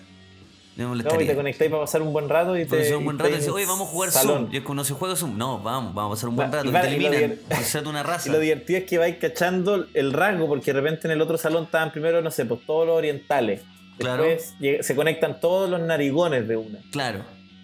No, 0.76 0.96
y 0.96 1.28
te 1.28 1.36
conectáis 1.36 1.70
para 1.70 1.84
pasar 1.84 2.02
un 2.02 2.12
buen 2.14 2.28
rato 2.30 2.58
y 2.58 2.66
te. 2.66 2.82
eso 2.82 2.98
un 2.98 3.06
buen 3.06 3.20
rato 3.20 3.32
y 3.32 3.36
dices, 3.36 3.50
oye, 3.52 3.66
vamos 3.68 3.88
a 3.88 3.92
jugar 3.92 4.10
salón. 4.12 4.46
Zoom. 4.46 4.54
Y 4.54 4.58
es 4.58 4.64
como 4.64 4.76
no 4.76 4.84
se 4.84 4.94
juega 4.96 5.16
Zoom. 5.16 5.38
No, 5.38 5.60
vamos, 5.60 5.94
vamos 5.94 6.12
a 6.12 6.16
pasar 6.16 6.30
un 6.30 6.36
buen 6.36 6.52
rato. 6.52 6.66
y 6.66 6.70
Y, 6.70 6.72
te 6.72 6.78
y 6.92 6.96
eliminan. 7.06 7.38
de 7.84 7.90
una 7.90 8.02
raza. 8.04 8.28
Y 8.30 8.32
lo 8.32 8.40
divertido 8.40 8.80
es 8.80 8.86
que 8.86 8.98
vais 8.98 9.18
cachando 9.18 9.86
el 9.94 10.14
rasgo, 10.14 10.48
porque 10.48 10.74
de 10.74 10.82
repente 10.82 11.08
en 11.08 11.12
el 11.12 11.22
otro 11.22 11.38
salón 11.38 11.66
estaban 11.66 11.92
primero, 11.92 12.22
no 12.22 12.32
sé, 12.32 12.46
pues 12.46 12.62
todos 12.66 12.88
los 12.88 12.98
orientales. 12.98 13.62
Claro. 14.00 14.24
Después 14.24 14.56
llega- 14.60 14.82
se 14.82 14.96
conectan 14.96 15.40
todos 15.40 15.70
los 15.70 15.80
narigones 15.80 16.48
de 16.48 16.58
una. 16.58 16.80
Claro. 16.92 17.20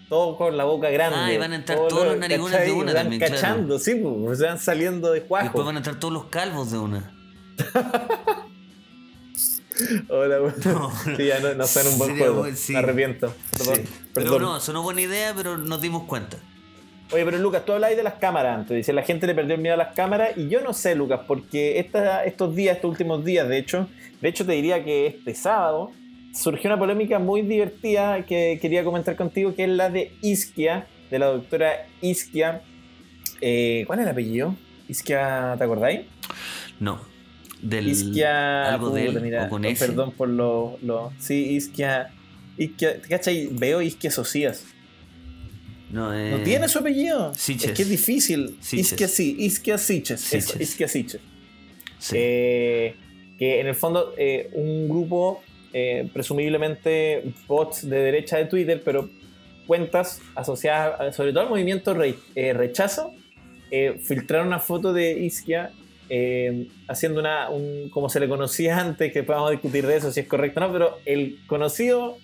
Todos 0.07 0.37
con 0.37 0.55
la 0.57 0.63
boca 0.65 0.89
grande. 0.91 1.17
Ah, 1.19 1.33
y 1.33 1.37
van 1.37 1.53
a 1.53 1.55
entrar 1.55 1.79
todos 1.87 2.05
los 2.05 2.17
narigones 2.17 2.51
¿cachai? 2.57 2.67
de 2.67 2.73
una 2.73 2.93
Van 2.93 3.01
también, 3.03 3.19
claro. 3.19 3.35
cachando, 3.35 3.79
sí, 3.79 3.95
pues, 3.95 4.37
se 4.39 4.45
van 4.45 4.59
saliendo 4.59 5.11
de 5.11 5.19
Y 5.19 5.21
después 5.21 5.65
van 5.65 5.75
a 5.75 5.79
entrar 5.79 5.95
todos 5.99 6.13
los 6.13 6.25
calvos 6.25 6.71
de 6.71 6.77
una. 6.77 7.11
Hola, 10.09 10.38
güey. 10.39 10.53
No, 10.65 10.91
Sí, 11.17 11.25
ya 11.25 11.39
no, 11.39 11.53
no 11.53 11.65
suena 11.67 11.89
un 11.89 11.98
buen 11.98 12.09
Sería 12.12 12.25
juego. 12.25 12.39
buen- 12.41 12.57
sí. 12.57 12.74
Me 12.74 12.79
arrepiento. 12.79 13.33
Perdón. 13.51 13.75
Sí. 13.75 13.81
Pero 14.13 14.31
perdón. 14.31 14.41
no, 14.41 14.59
sonó 14.59 14.83
buena 14.83 15.01
idea, 15.01 15.33
pero 15.36 15.57
nos 15.57 15.81
dimos 15.81 16.03
cuenta. 16.03 16.38
Oye, 17.12 17.25
pero 17.25 17.38
Lucas, 17.39 17.65
tú 17.65 17.71
habláis 17.74 17.98
de 17.98 18.03
las 18.03 18.15
cámaras 18.15 18.59
antes. 18.59 18.77
Dice, 18.77 18.93
la 18.93 19.01
gente 19.03 19.25
le 19.25 19.33
perdió 19.33 19.55
el 19.55 19.62
miedo 19.62 19.74
a 19.74 19.77
las 19.77 19.95
cámaras. 19.95 20.38
Y 20.38 20.48
yo 20.48 20.62
no 20.62 20.74
sé, 20.74 20.93
Lucas, 20.95 21.21
porque 21.27 21.79
esta- 21.79 22.24
estos 22.24 22.55
días, 22.55 22.75
estos 22.75 22.91
últimos 22.91 23.25
días, 23.25 23.48
de 23.50 23.57
hecho, 23.57 23.88
de 24.21 24.29
hecho 24.29 24.45
te 24.45 24.51
diría 24.53 24.83
que 24.83 25.07
este 25.07 25.33
sábado 25.33 25.91
surgió 26.33 26.69
una 26.69 26.77
polémica 26.77 27.17
muy 27.17 27.41
divertida 27.41 28.24
que 28.25 28.59
quería 28.62 28.83
comentar 28.83 29.15
contigo, 29.15 29.55
que 29.55 29.63
es 29.63 29.69
la 29.69 29.89
de 29.89 30.13
Isquia, 30.21 30.86
de 31.09 31.17
la 31.17 31.25
doctora 31.27 31.88
Isquia. 32.01 32.62
Eh, 33.41 33.83
¿Cuál 33.88 34.00
es 34.00 34.05
el 34.05 34.12
apellido? 34.12 34.55
Isquia, 34.88 35.55
¿te 35.57 35.63
acordáis? 35.63 36.01
No. 36.79 37.00
Del, 37.61 37.87
Isquia. 37.89 38.73
algo 38.73 38.91
de 38.91 39.07
él, 39.07 39.21
mira, 39.21 39.45
o 39.45 39.49
con 39.49 39.61
no, 39.63 39.67
ese. 39.67 39.85
Perdón 39.87 40.11
por 40.13 40.29
lo. 40.29 40.77
lo- 40.81 41.11
sí, 41.19 41.55
Isquia. 41.55 42.11
Isquia. 42.57 43.01
¿Cachai? 43.01 43.49
Veo 43.51 43.81
Isquia 43.81 44.11
Socias. 44.11 44.65
No, 45.91 46.13
eh, 46.13 46.31
No 46.31 46.37
tiene 46.43 46.67
su 46.69 46.79
apellido. 46.79 47.33
Siches. 47.33 47.71
Es 47.71 47.75
que 47.75 47.81
es 47.83 47.89
difícil. 47.89 48.57
Siches. 48.61 48.91
Isquia 48.91 49.07
sí, 49.07 49.35
Isquia 49.39 49.77
Siches. 49.77 50.33
Eso. 50.33 50.61
Isquia 50.61 50.87
Siches. 50.87 51.19
sí. 51.97 52.15
Eh, 52.17 52.95
que 53.37 53.59
en 53.61 53.67
el 53.67 53.75
fondo 53.75 54.13
eh, 54.17 54.49
un 54.53 54.87
grupo 54.89 55.41
presumiblemente 56.13 57.33
bots 57.47 57.87
de 57.89 57.97
derecha 57.99 58.37
de 58.37 58.45
Twitter, 58.45 58.81
pero 58.83 59.09
cuentas 59.67 60.19
asociadas 60.35 61.15
sobre 61.15 61.31
todo 61.31 61.43
al 61.43 61.49
movimiento 61.49 61.93
re- 61.93 62.15
rechazo, 62.53 63.13
filtraron 64.03 64.47
una 64.47 64.59
foto 64.59 64.93
de 64.93 65.19
Isquia 65.19 65.71
eh, 66.09 66.67
haciendo 66.87 67.19
una, 67.19 67.49
un, 67.49 67.89
como 67.89 68.09
se 68.09 68.19
le 68.19 68.27
conocía 68.27 68.79
antes, 68.79 69.11
que 69.13 69.23
podamos 69.23 69.51
discutir 69.51 69.85
de 69.85 69.97
eso 69.97 70.11
si 70.11 70.19
es 70.21 70.27
correcto 70.27 70.59
o 70.59 70.67
no, 70.67 70.73
pero 70.73 70.97
el 71.05 71.37
conocido 71.47 72.17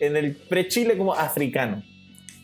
en 0.00 0.16
el 0.16 0.34
pre-Chile 0.34 0.96
como 0.96 1.14
africano, 1.14 1.82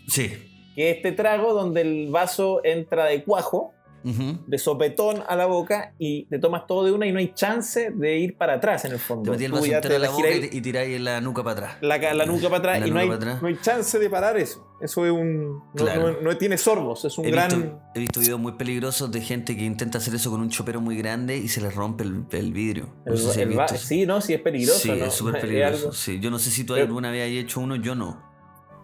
Sí. 0.09 0.31
que 0.75 0.91
es 0.91 0.97
este 0.97 1.13
trago 1.13 1.55
donde 1.55 1.81
el 1.83 2.09
vaso 2.11 2.61
entra 2.65 3.05
de 3.07 3.23
cuajo, 3.25 3.75
De 4.05 4.59
sopetón 4.59 5.23
a 5.29 5.37
la 5.37 5.47
boca 5.47 5.95
y 5.99 6.25
te 6.27 6.39
tomas 6.39 6.67
todo 6.67 6.85
de 6.85 6.93
una 6.93 7.07
y 7.07 7.13
no 7.13 7.19
hay 7.19 7.33
chance 7.35 7.91
de 7.91 8.19
ir 8.19 8.37
para 8.37 8.55
atrás 8.55 8.85
en 8.85 8.93
el 8.93 8.99
fondo. 8.99 9.25
Te 9.25 9.31
metí 9.33 9.45
el 9.45 9.53
vaso 9.53 9.65
entero 9.67 9.89
te 9.89 9.95
en 9.97 10.03
la 10.03 10.09
la 10.09 10.15
boca 10.15 10.31
y, 10.31 10.49
y 10.57 10.61
tiráis 10.61 11.01
la 11.01 11.21
nuca 11.21 11.43
para 11.45 11.53
atrás. 11.61 11.77
la, 11.83 12.01
ca- 12.01 12.15
la 12.15 12.25
nuca 12.27 12.45
para 12.49 12.59
atrás 12.59 12.81
La 12.81 12.87
y 12.87 12.91
no 12.91 12.99
hay, 13.01 13.11
atrás. 13.11 13.43
no 13.43 13.49
hay 13.49 13.57
chance 13.61 13.99
de 13.99 14.09
parar 14.11 14.37
eso. 14.39 14.65
Eso 14.81 15.05
es 15.05 15.11
un. 15.13 15.55
No, 15.55 15.63
Claro. 15.75 16.13
no- 16.13 16.21
no 16.21 16.37
tiene 16.39 16.57
sorbos, 16.57 17.05
es 17.05 17.19
un 17.19 17.27
He 17.27 17.31
gran. 17.33 17.49
visto, 17.51 17.81
he 17.97 17.99
visto 18.01 18.21
videos 18.21 18.39
muy 18.41 18.53
peligrosos 18.53 19.11
de 19.11 19.21
gente 19.21 19.57
que 19.57 19.65
intenta 19.65 19.99
hacer 19.99 20.15
eso 20.15 20.31
con 20.31 20.41
un 20.41 20.49
chopero 20.51 20.81
muy 20.81 20.97
grande 20.97 21.37
y 21.37 21.49
se 21.49 21.61
les 21.61 21.75
rompe 21.75 22.05
el, 22.05 22.25
el 22.31 22.53
vidrio. 22.53 22.89
No 23.05 23.13
el- 23.13 23.19
sé 23.19 23.25
si 23.25 23.31
has 23.31 23.37
el 23.39 23.59
va- 23.59 23.63
visto 23.65 23.75
eso. 23.75 23.87
sí, 23.87 24.07
no, 24.07 24.21
sí 24.21 24.35
es 24.35 24.41
peligroso. 24.41 24.79
Sí, 24.79 24.89
¿no? 24.93 25.05
es 25.05 25.13
súper 25.13 25.41
peligroso. 25.41 25.93
Sí, 25.93 26.21
yo 26.21 26.31
no 26.31 26.39
sé 26.39 26.51
si 26.51 26.63
tú 26.65 26.75
Pero- 26.75 26.87
alguna 26.87 27.11
vez 27.11 27.25
has 27.25 27.45
hecho 27.45 27.61
uno, 27.61 27.75
yo 27.77 27.95
no. 27.97 28.28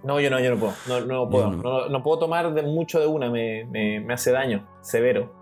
No, 0.04 0.20
yo 0.20 0.30
no, 0.30 0.38
yo 0.40 0.50
no 0.54 0.58
puedo. 0.58 0.74
No, 0.86 1.00
no 1.00 1.28
puedo. 1.30 1.50
no. 1.52 1.88
No, 1.88 2.02
puedo 2.02 2.18
tomar 2.18 2.52
de 2.52 2.62
mucho 2.62 3.00
de 3.00 3.06
una, 3.06 3.30
me, 3.30 3.64
me- 3.64 4.00
me 4.00 4.14
hace 4.14 4.30
daño, 4.32 4.66
severo. 4.82 5.32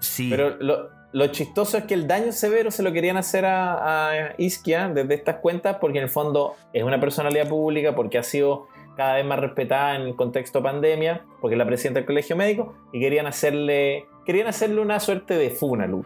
Sí. 0.00 0.28
Pero 0.30 0.56
lo, 0.60 0.90
lo 1.12 1.26
chistoso 1.28 1.78
es 1.78 1.84
que 1.84 1.94
el 1.94 2.06
daño 2.06 2.32
severo 2.32 2.70
se 2.70 2.82
lo 2.82 2.92
querían 2.92 3.16
hacer 3.16 3.44
a, 3.46 4.10
a 4.10 4.34
Isquia 4.38 4.88
desde 4.88 5.14
estas 5.14 5.36
cuentas 5.36 5.76
porque 5.80 5.98
en 5.98 6.04
el 6.04 6.10
fondo 6.10 6.54
es 6.72 6.82
una 6.84 7.00
personalidad 7.00 7.48
pública, 7.48 7.94
porque 7.94 8.18
ha 8.18 8.22
sido 8.22 8.66
cada 8.96 9.14
vez 9.14 9.24
más 9.24 9.38
respetada 9.38 9.94
en 9.94 10.02
el 10.02 10.16
contexto 10.16 10.60
pandemia, 10.60 11.24
porque 11.40 11.54
es 11.54 11.58
la 11.58 11.66
presidenta 11.66 12.00
del 12.00 12.06
colegio 12.06 12.34
médico, 12.34 12.74
y 12.92 12.98
querían 12.98 13.26
hacerle, 13.28 14.08
querían 14.26 14.48
hacerle 14.48 14.80
una 14.80 14.98
suerte 14.98 15.34
de 15.38 15.50
funa, 15.50 15.86
Lu. 15.86 16.04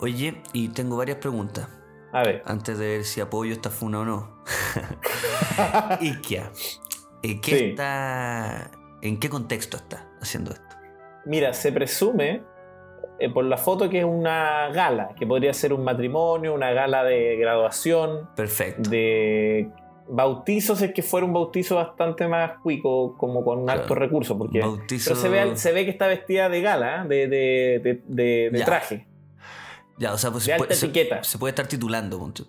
Oye, 0.00 0.42
y 0.52 0.68
tengo 0.70 0.96
varias 0.96 1.18
preguntas 1.18 1.68
A 2.12 2.24
ver, 2.24 2.42
antes 2.44 2.76
de 2.78 2.88
ver 2.88 3.04
si 3.04 3.20
apoyo 3.20 3.52
esta 3.52 3.70
funa 3.70 4.00
o 4.00 4.04
no. 4.04 4.42
Isquia, 6.00 6.50
eh, 7.22 7.40
¿qué 7.40 7.56
Sí. 7.58 7.64
está, 7.70 8.70
¿en 9.02 9.18
qué 9.20 9.28
contexto 9.28 9.76
está 9.76 10.08
haciendo 10.20 10.50
esto? 10.52 10.64
mira, 11.24 11.52
se 11.52 11.70
presume 11.70 12.42
eh, 13.20 13.30
por 13.30 13.44
la 13.44 13.56
foto 13.56 13.88
que 13.88 14.00
es 14.00 14.04
una 14.04 14.68
gala, 14.70 15.10
que 15.16 15.24
podría 15.26 15.52
ser 15.54 15.72
un 15.72 15.84
matrimonio, 15.84 16.52
una 16.54 16.72
gala 16.72 17.04
de 17.04 17.36
graduación, 17.36 18.28
Perfecto. 18.34 18.90
de 18.90 19.70
bautizos, 20.08 20.82
es 20.82 20.92
que 20.92 21.02
fuera 21.02 21.24
un 21.24 21.32
bautizo 21.32 21.76
bastante 21.76 22.26
más 22.26 22.58
cuico, 22.62 23.16
como 23.16 23.44
con 23.44 23.62
Claro. 23.64 23.82
altos 23.82 23.96
recursos, 23.96 24.36
porque... 24.36 24.60
Bautizo- 24.60 25.10
Pero 25.10 25.16
se 25.20 25.28
ve, 25.28 25.56
se 25.56 25.72
ve 25.72 25.84
que 25.84 25.90
está 25.92 26.08
vestida 26.08 26.48
de 26.48 26.60
gala, 26.60 27.02
¿eh? 27.04 27.08
de, 27.08 27.28
de, 27.28 27.80
de- 27.84 28.02
de- 28.08 28.50
de 28.50 28.58
Ya. 28.58 28.64
traje. 28.64 29.06
Ya, 29.98 30.12
o 30.12 30.18
sea, 30.18 30.32
pues 30.32 30.42
se, 30.44 30.56
puede, 30.56 30.74
se- 30.74 30.86
etiqueta. 30.86 31.22
se 31.22 31.38
puede 31.38 31.50
estar 31.50 31.68
titulando. 31.68 32.18
ponte. 32.18 32.42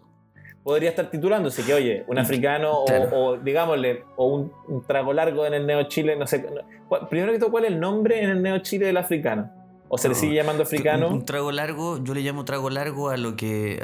Podría 0.63 0.89
estar 0.91 1.09
titulándose 1.09 1.63
que, 1.63 1.73
oye, 1.73 2.05
un 2.07 2.17
africano 2.17 2.71
o- 2.71 2.85
Claro. 2.85 3.09
o, 3.13 3.37
digámosle, 3.37 4.05
o 4.15 4.27
un, 4.27 4.51
un 4.67 4.81
trago 4.83 5.11
largo 5.11 5.45
en 5.45 5.53
el 5.53 5.65
Neo 5.67 5.83
Chile, 5.89 6.15
no 6.15 6.25
sé. 6.25 6.39
no- 6.39 6.61
¿cuál- 6.87 7.09
primero 7.09 7.33
que 7.33 7.39
todo, 7.39 7.51
¿cuál 7.51 7.65
es 7.65 7.71
el 7.71 7.79
nombre 7.79 8.23
en 8.23 8.29
el 8.29 8.41
Neo 8.41 8.59
Chile 8.59 8.85
del 8.85 8.97
africano? 8.97 9.51
¿O 9.89 9.97
se 9.97 10.07
le 10.09 10.15
sigue 10.15 10.33
llamando 10.35 10.63
africano? 10.63 11.07
Un, 11.09 11.13
un 11.15 11.25
trago 11.25 11.51
largo, 11.51 12.01
yo 12.03 12.13
le 12.13 12.21
llamo 12.21 12.45
trago 12.45 12.69
largo 12.69 13.09
a 13.09 13.17
lo 13.17 13.35
que. 13.35 13.79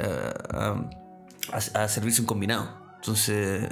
a, 0.52 0.56
a- 0.56 0.84
a- 1.52 1.82
a 1.84 1.88
servirse 1.88 2.20
un 2.22 2.26
combinado. 2.26 2.68
Entonces, 2.96 3.68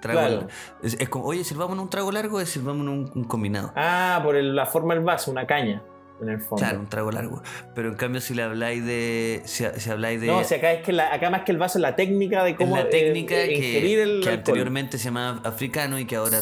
trago. 0.00 0.18
Claro. 0.20 0.46
Es, 0.82 0.94
es 1.00 1.08
como, 1.08 1.24
oye, 1.24 1.42
sirvámonos 1.44 1.82
un 1.84 1.90
trago 1.90 2.12
largo, 2.12 2.40
es 2.40 2.48
sirvámonos 2.50 3.10
un, 3.12 3.12
un 3.22 3.24
combinado. 3.24 3.72
Ah, 3.74 4.20
por 4.22 4.36
el- 4.36 4.54
la 4.54 4.66
forma 4.66 4.94
del 4.94 5.02
vaso, 5.02 5.30
una 5.30 5.46
caña, 5.46 5.82
en 6.22 6.28
el 6.28 6.40
fondo. 6.40 6.56
Claro, 6.56 6.80
un 6.80 6.88
trago 6.88 7.10
largo. 7.10 7.42
Pero 7.74 7.88
en 7.88 7.94
cambio, 7.96 8.20
si 8.20 8.34
le 8.34 8.42
habláis 8.42 8.84
de. 8.84 9.42
Si, 9.44 9.64
si 9.76 9.90
habláis 9.90 10.20
de. 10.20 10.26
No, 10.26 10.44
si 10.44 10.54
acá 10.54 10.72
es 10.72 10.82
que 10.82 10.92
la- 10.92 11.12
acá 11.14 11.30
más 11.30 11.42
que 11.42 11.52
el 11.52 11.58
vaso 11.58 11.78
es 11.78 11.82
la 11.82 11.96
técnica 11.96 12.44
de 12.44 12.50
es 12.50 12.56
cómo 12.56 12.76
la 12.76 12.88
técnica 12.88 13.34
eh, 13.36 13.48
que, 13.48 14.02
el 14.02 14.20
que 14.22 14.30
anteriormente 14.30 14.98
se 14.98 15.04
llamaba 15.04 15.40
africano 15.44 15.98
y 15.98 16.04
que 16.04 16.16
ahora 16.16 16.40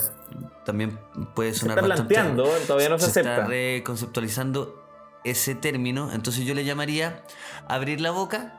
también 0.65 0.99
puede 1.35 1.53
se 1.55 1.61
sonar 1.61 1.79
está 1.79 1.89
bastante. 1.89 2.15
planteando, 2.15 2.51
todavía 2.67 2.89
no 2.89 2.99
se, 2.99 3.05
se 3.07 3.11
acepta. 3.21 3.35
está 3.37 3.47
reconceptualizando 3.47 4.85
ese 5.25 5.55
término. 5.55 6.13
Entonces 6.13 6.45
yo 6.45 6.55
le 6.55 6.65
llamaría 6.65 7.23
abrir 7.67 8.01
la 8.01 8.11
boca 8.11 8.55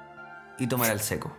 y 0.59 0.67
tomar 0.67 0.89
al 0.91 0.99
seco. 0.99 1.35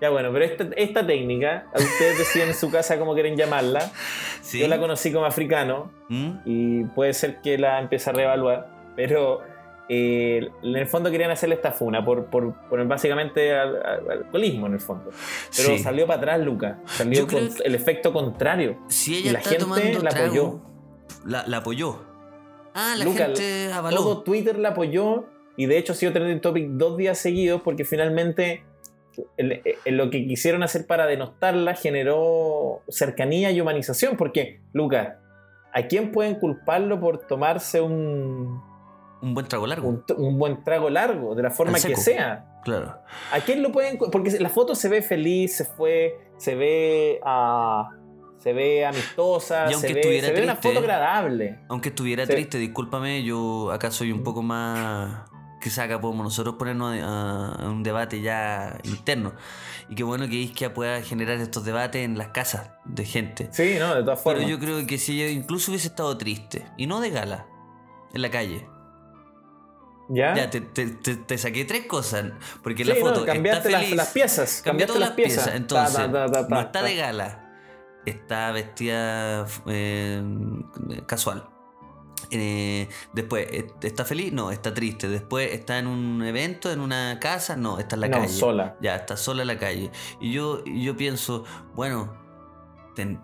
Ya 0.00 0.10
bueno, 0.10 0.30
pero 0.32 0.44
esta, 0.44 0.66
esta 0.76 1.06
técnica, 1.06 1.66
a 1.72 1.78
ustedes 1.78 2.18
deciden 2.18 2.48
en 2.48 2.54
su 2.54 2.72
casa 2.72 2.98
cómo 2.98 3.14
quieren 3.14 3.36
llamarla. 3.36 3.92
¿Sí? 4.42 4.58
Yo 4.58 4.66
la 4.66 4.78
conocí 4.80 5.12
como 5.12 5.26
africano 5.26 5.92
¿Mm? 6.08 6.30
y 6.44 6.84
puede 6.86 7.12
ser 7.12 7.40
que 7.40 7.56
la 7.56 7.78
empiece 7.78 8.10
a 8.10 8.12
reevaluar, 8.12 8.68
pero 8.96 9.40
eh, 9.88 10.48
en 10.62 10.76
el 10.76 10.86
fondo 10.86 11.10
querían 11.10 11.30
hacerle 11.30 11.56
esta 11.56 11.72
funa 11.72 12.04
por, 12.04 12.26
por, 12.26 12.54
por 12.68 12.86
básicamente 12.86 13.52
al, 13.54 13.76
al- 13.84 14.10
alcoholismo 14.10 14.66
en 14.68 14.74
el 14.74 14.80
fondo. 14.80 15.10
Pero 15.56 15.68
Sí. 15.70 15.78
salió 15.80 16.06
para 16.06 16.18
atrás, 16.18 16.40
Luca. 16.40 16.78
Salió 16.86 17.26
con 17.26 17.48
el 17.64 17.74
efecto 17.74 18.12
contrario. 18.12 18.78
Si 18.88 19.14
Y 19.14 19.18
ella 19.18 19.32
la 19.32 19.38
está 19.40 19.50
gente 19.50 20.02
la 20.02 20.10
trago, 20.10 20.26
apoyó. 20.26 20.60
La, 21.26 21.44
la 21.46 21.56
apoyó. 21.58 22.00
Ah, 22.74 22.94
la 22.96 23.04
Luca, 23.04 23.26
gente 23.26 23.72
avaló. 23.72 23.96
Todo 23.98 24.22
Twitter 24.22 24.58
la 24.58 24.70
apoyó 24.70 25.26
y 25.56 25.66
de 25.66 25.76
hecho 25.76 25.92
ha 25.92 25.96
sido 25.96 26.12
trending 26.12 26.40
topic 26.40 26.66
dos 26.70 26.96
días 26.96 27.18
seguidos 27.18 27.60
porque 27.62 27.84
finalmente 27.84 28.64
el- 29.36 29.60
el- 29.84 29.96
lo 29.98 30.08
que 30.08 30.26
quisieron 30.26 30.62
hacer 30.62 30.86
para 30.86 31.04
denostarla 31.06 31.74
generó 31.74 32.80
cercanía 32.88 33.50
y 33.50 33.60
humanización. 33.60 34.16
Porque, 34.16 34.60
Luca, 34.72 35.18
¿a 35.74 35.82
quién 35.82 36.12
pueden 36.12 36.36
culparlo 36.36 36.98
por 36.98 37.18
tomarse 37.26 37.82
un, 37.82 38.62
Un 39.22 39.34
buen 39.34 39.46
trago 39.46 39.66
largo. 39.66 39.88
un, 39.88 40.04
un 40.16 40.38
buen 40.38 40.62
trago 40.64 40.90
largo, 40.90 41.34
de 41.34 41.42
la 41.42 41.50
forma 41.50 41.78
que 41.78 41.96
sea? 41.96 42.60
Claro. 42.64 42.98
¿A 43.32 43.40
quién 43.40 43.62
lo 43.62 43.72
pueden.? 43.72 43.96
Porque 43.98 44.38
la 44.38 44.48
foto 44.48 44.74
se 44.74 44.88
ve 44.88 45.00
feliz, 45.00 45.56
se 45.56 45.64
fue, 45.64 46.18
se 46.36 46.54
ve. 46.54 47.20
ah, 47.24 47.88
se 48.42 48.52
ve 48.52 48.84
amistosa, 48.84 49.66
Y 49.70 49.74
aunque 49.74 49.88
se 49.88 49.94
ve, 49.94 50.00
estuviera 50.00 50.26
se 50.26 50.32
ve 50.32 50.42
una 50.42 50.52
triste, 50.54 50.68
foto 50.68 50.80
agradable. 50.80 51.60
Aunque 51.68 51.90
estuviera 51.90 52.26
triste, 52.26 52.58
discúlpame, 52.58 53.22
yo 53.22 53.70
acá 53.70 53.92
soy 53.92 54.10
un 54.10 54.24
poco 54.24 54.42
más. 54.42 55.30
Quizás 55.60 55.84
acá 55.84 56.00
podemos 56.00 56.24
nosotros 56.24 56.56
ponernos 56.56 56.98
a, 57.00 57.68
un 57.68 57.84
debate 57.84 58.20
ya 58.20 58.80
interno. 58.82 59.32
Y 59.88 59.94
qué 59.94 60.02
bueno 60.02 60.26
que 60.26 60.34
Isquia 60.34 60.74
pueda 60.74 61.00
generar 61.02 61.36
estos 61.38 61.64
debates 61.64 62.04
en 62.04 62.18
las 62.18 62.28
casas 62.28 62.72
de 62.84 63.04
gente. 63.04 63.48
Sí, 63.52 63.76
no, 63.78 63.94
de 63.94 64.02
todas 64.02 64.20
Pero 64.24 64.38
formas. 64.38 64.50
yo 64.50 64.58
creo 64.58 64.84
que 64.88 64.98
si 64.98 65.22
ella 65.22 65.30
incluso 65.30 65.70
hubiese 65.70 65.86
estado 65.86 66.18
triste, 66.18 66.66
y 66.76 66.88
no 66.88 67.00
de 67.00 67.10
gala, 67.10 67.46
en 68.12 68.22
la 68.22 68.30
calle. 68.30 68.66
¿Ya? 70.14 70.34
Ya, 70.34 70.50
te, 70.50 70.60
te- 70.60 70.88
te- 70.90 71.16
te 71.16 71.38
saqué 71.38 71.64
tres 71.64 71.86
cosas. 71.86 72.32
Porque 72.62 72.84
Sí, 72.84 72.90
la 72.90 72.96
foto 72.96 73.20
no, 73.20 73.26
cambiaste 73.26 73.68
está 73.68 73.70
las, 73.70 73.80
feliz. 73.82 73.96
las 73.96 74.08
piezas. 74.10 74.60
Cambiaste 74.62 74.92
todas 74.94 75.08
las 75.08 75.16
piezas. 75.16 75.54
Entonces, 75.54 75.96
Ta, 75.96 76.12
ta, 76.12 76.26
ta, 76.30 76.46
ta, 76.48 76.54
no 76.54 76.60
está 76.60 76.82
de 76.82 76.96
gala. 76.96 77.38
Está 78.04 78.52
vestida 78.52 79.46
eh, 79.66 80.22
casual. 81.06 81.48
Eh, 82.30 82.88
después, 83.12 83.46
eh, 83.50 83.66
¿está 83.82 84.04
feliz? 84.04 84.32
No, 84.32 84.50
está 84.50 84.74
triste. 84.74 85.08
Después, 85.08 85.50
¿está 85.52 85.78
en 85.78 85.86
un 85.86 86.22
evento, 86.22 86.70
en 86.70 86.80
una 86.80 87.18
casa? 87.20 87.56
No, 87.56 87.78
está 87.78 87.96
en 87.96 88.00
la 88.02 88.08
No, 88.08 88.18
calle. 88.18 88.28
sola. 88.28 88.76
Ya, 88.80 88.96
está 88.96 89.16
sola 89.16 89.42
en 89.42 89.48
la 89.48 89.58
calle. 89.58 89.90
Y 90.20 90.32
yo, 90.32 90.62
yo 90.64 90.96
pienso, 90.96 91.44
bueno, 91.74 92.12
ten- 92.94 93.20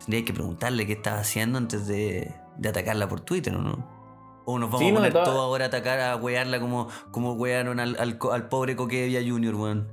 tendría 0.00 0.24
que 0.24 0.32
preguntarle 0.32 0.86
qué 0.86 0.92
estaba 0.94 1.20
haciendo 1.20 1.56
antes 1.58 1.86
de, 1.86 2.34
de 2.58 2.68
atacarla 2.68 3.08
por 3.08 3.20
Twitter, 3.20 3.54
¿o 3.54 3.62
no? 3.62 3.95
O 4.48 4.58
nos 4.58 4.70
vamos 4.70 4.80
Sí, 4.80 4.90
a 4.90 4.94
poner 4.94 5.12
todo 5.12 5.40
ahora 5.42 5.64
a 5.64 5.68
atacar, 5.68 6.00
a 6.00 6.16
wearla 6.16 6.60
como, 6.60 6.88
como 7.10 7.32
wearon 7.34 7.80
al, 7.80 7.96
al, 7.98 8.18
al 8.32 8.48
pobre 8.48 8.76
Coquevia 8.76 9.20
Junior, 9.26 9.54
weón. 9.56 9.88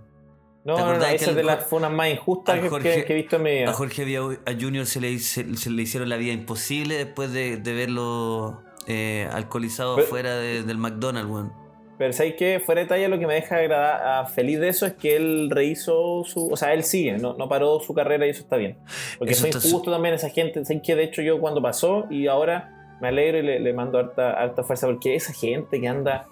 No, 0.64 0.76
¿Te 0.76 0.82
no, 0.82 0.98
no, 0.98 1.06
esa 1.06 1.32
es 1.32 1.36
de 1.36 1.44
las 1.44 1.66
funas 1.66 1.92
más 1.92 2.10
injustas 2.10 2.60
que, 2.60 2.70
Jorge- 2.70 2.96
que- 2.96 3.04
que 3.06 3.14
he 3.14 3.16
visto 3.18 3.36
en 3.36 3.44
mi 3.44 3.52
vida. 3.52 3.70
A 3.70 3.74
Jorge 3.74 4.06
Villa 4.06 4.20
a 4.46 4.52
Junior 4.58 4.86
se 4.86 5.02
le, 5.02 5.20
se 5.20 5.44
le 5.44 5.82
hicieron 5.82 6.08
la 6.08 6.16
vida 6.18 6.32
imposible 6.32 6.96
después 6.96 7.34
de, 7.34 7.58
de 7.58 7.74
verlo 7.74 8.62
eh, 8.88 9.28
alcoholizado 9.34 9.96
Pero- 9.98 10.08
fuera 10.08 10.36
de- 10.38 10.64
del 10.64 10.78
McDonald's, 10.78 11.30
weón. 11.32 11.52
Pero 11.98 12.12
¿sabes 12.14 12.36
qué? 12.38 12.62
Fuera 12.66 12.82
de 12.82 12.88
talla, 12.88 13.08
lo 13.08 13.20
que 13.20 13.28
me 13.28 13.34
deja 13.36 13.56
agrada- 13.58 14.20
ah, 14.22 14.26
feliz 14.26 14.60
de 14.60 14.68
eso 14.70 14.86
es 14.86 14.94
que 14.94 15.16
él 15.16 15.50
rehizo 15.52 16.24
su. 16.26 16.50
O 16.52 16.58
sea, 16.58 16.74
él 16.74 16.84
sigue, 16.84 17.18
no, 17.18 17.34
no 17.36 17.48
paró 17.50 17.80
su 17.82 17.94
carrera 17.94 18.26
y 18.26 18.30
eso 18.32 18.42
está 18.44 18.56
bien. 18.58 18.78
Porque 19.20 19.34
Eso 19.34 19.46
está 19.46 19.66
injusto 19.68 19.92
también 19.92 20.14
esa 20.16 20.30
gente. 20.30 20.64
¿Sabes 20.66 20.82
qué? 20.84 20.96
De 20.96 21.04
hecho, 21.04 21.22
yo 21.22 21.40
cuando 21.40 21.62
pasó 21.62 22.06
y 22.10 22.28
ahora 22.28 22.73
me 23.02 23.08
alegro 23.10 23.38
y 23.40 23.42
le, 23.44 23.60
le 23.60 23.74
mando 23.74 23.98
harta, 24.00 24.32
harta 24.34 24.64
fuerza 24.64 24.88
porque 24.88 25.16
esa 25.16 25.34
gente 25.34 25.80
que 25.80 25.88
anda. 25.88 26.28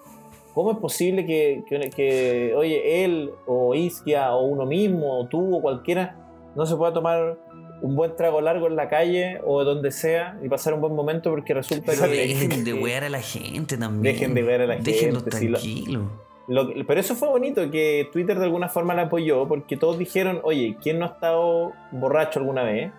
¿Cómo 0.54 0.72
es 0.72 0.78
posible 0.78 1.24
que, 1.24 1.62
que- 1.66 1.88
que, 1.90 2.52
oye, 2.54 3.04
él 3.04 3.30
o 3.46 3.74
Isquia 3.74 4.34
o 4.34 4.44
uno 4.44 4.66
mismo 4.66 5.20
o 5.20 5.26
tú 5.26 5.56
o 5.56 5.62
cualquiera 5.62 6.16
no 6.54 6.66
se 6.66 6.76
pueda 6.76 6.92
tomar 6.92 7.38
un 7.80 7.96
buen 7.96 8.14
trago 8.16 8.40
largo 8.42 8.66
en 8.66 8.76
la 8.76 8.88
calle 8.88 9.40
o 9.44 9.64
donde 9.64 9.90
sea 9.90 10.38
y 10.42 10.48
pasar 10.50 10.74
un 10.74 10.82
buen 10.82 10.94
momento 10.94 11.30
porque 11.30 11.54
resulta 11.54 11.92
que. 11.92 12.06
dejen 12.06 12.64
de 12.64 12.74
wear 12.82 13.02
a 13.04 13.08
la 13.08 13.20
gente 13.22 13.78
también. 13.78 14.14
Dejen 14.14 14.34
de 14.34 14.42
ver 14.42 14.60
a 14.60 14.66
la 14.66 14.76
Déjenlos 14.76 15.22
gente, 15.22 15.36
sí, 15.38 15.48
lo- 15.48 15.58
tranquilos. 15.58 16.04
Lo 16.48 16.68
que- 16.68 16.84
pero 16.84 17.00
eso 17.00 17.14
fue 17.14 17.28
bonito, 17.28 17.70
que 17.70 18.08
Twitter 18.12 18.38
de 18.38 18.44
alguna 18.44 18.68
forma 18.68 18.92
la 18.94 19.02
apoyó, 19.02 19.48
porque 19.48 19.76
todos 19.78 19.96
dijeron, 19.98 20.40
oye, 20.42 20.76
¿quién 20.82 20.98
no 20.98 21.06
ha 21.06 21.08
estado 21.08 21.72
borracho 21.92 22.40
alguna 22.40 22.62
vez? 22.64 22.92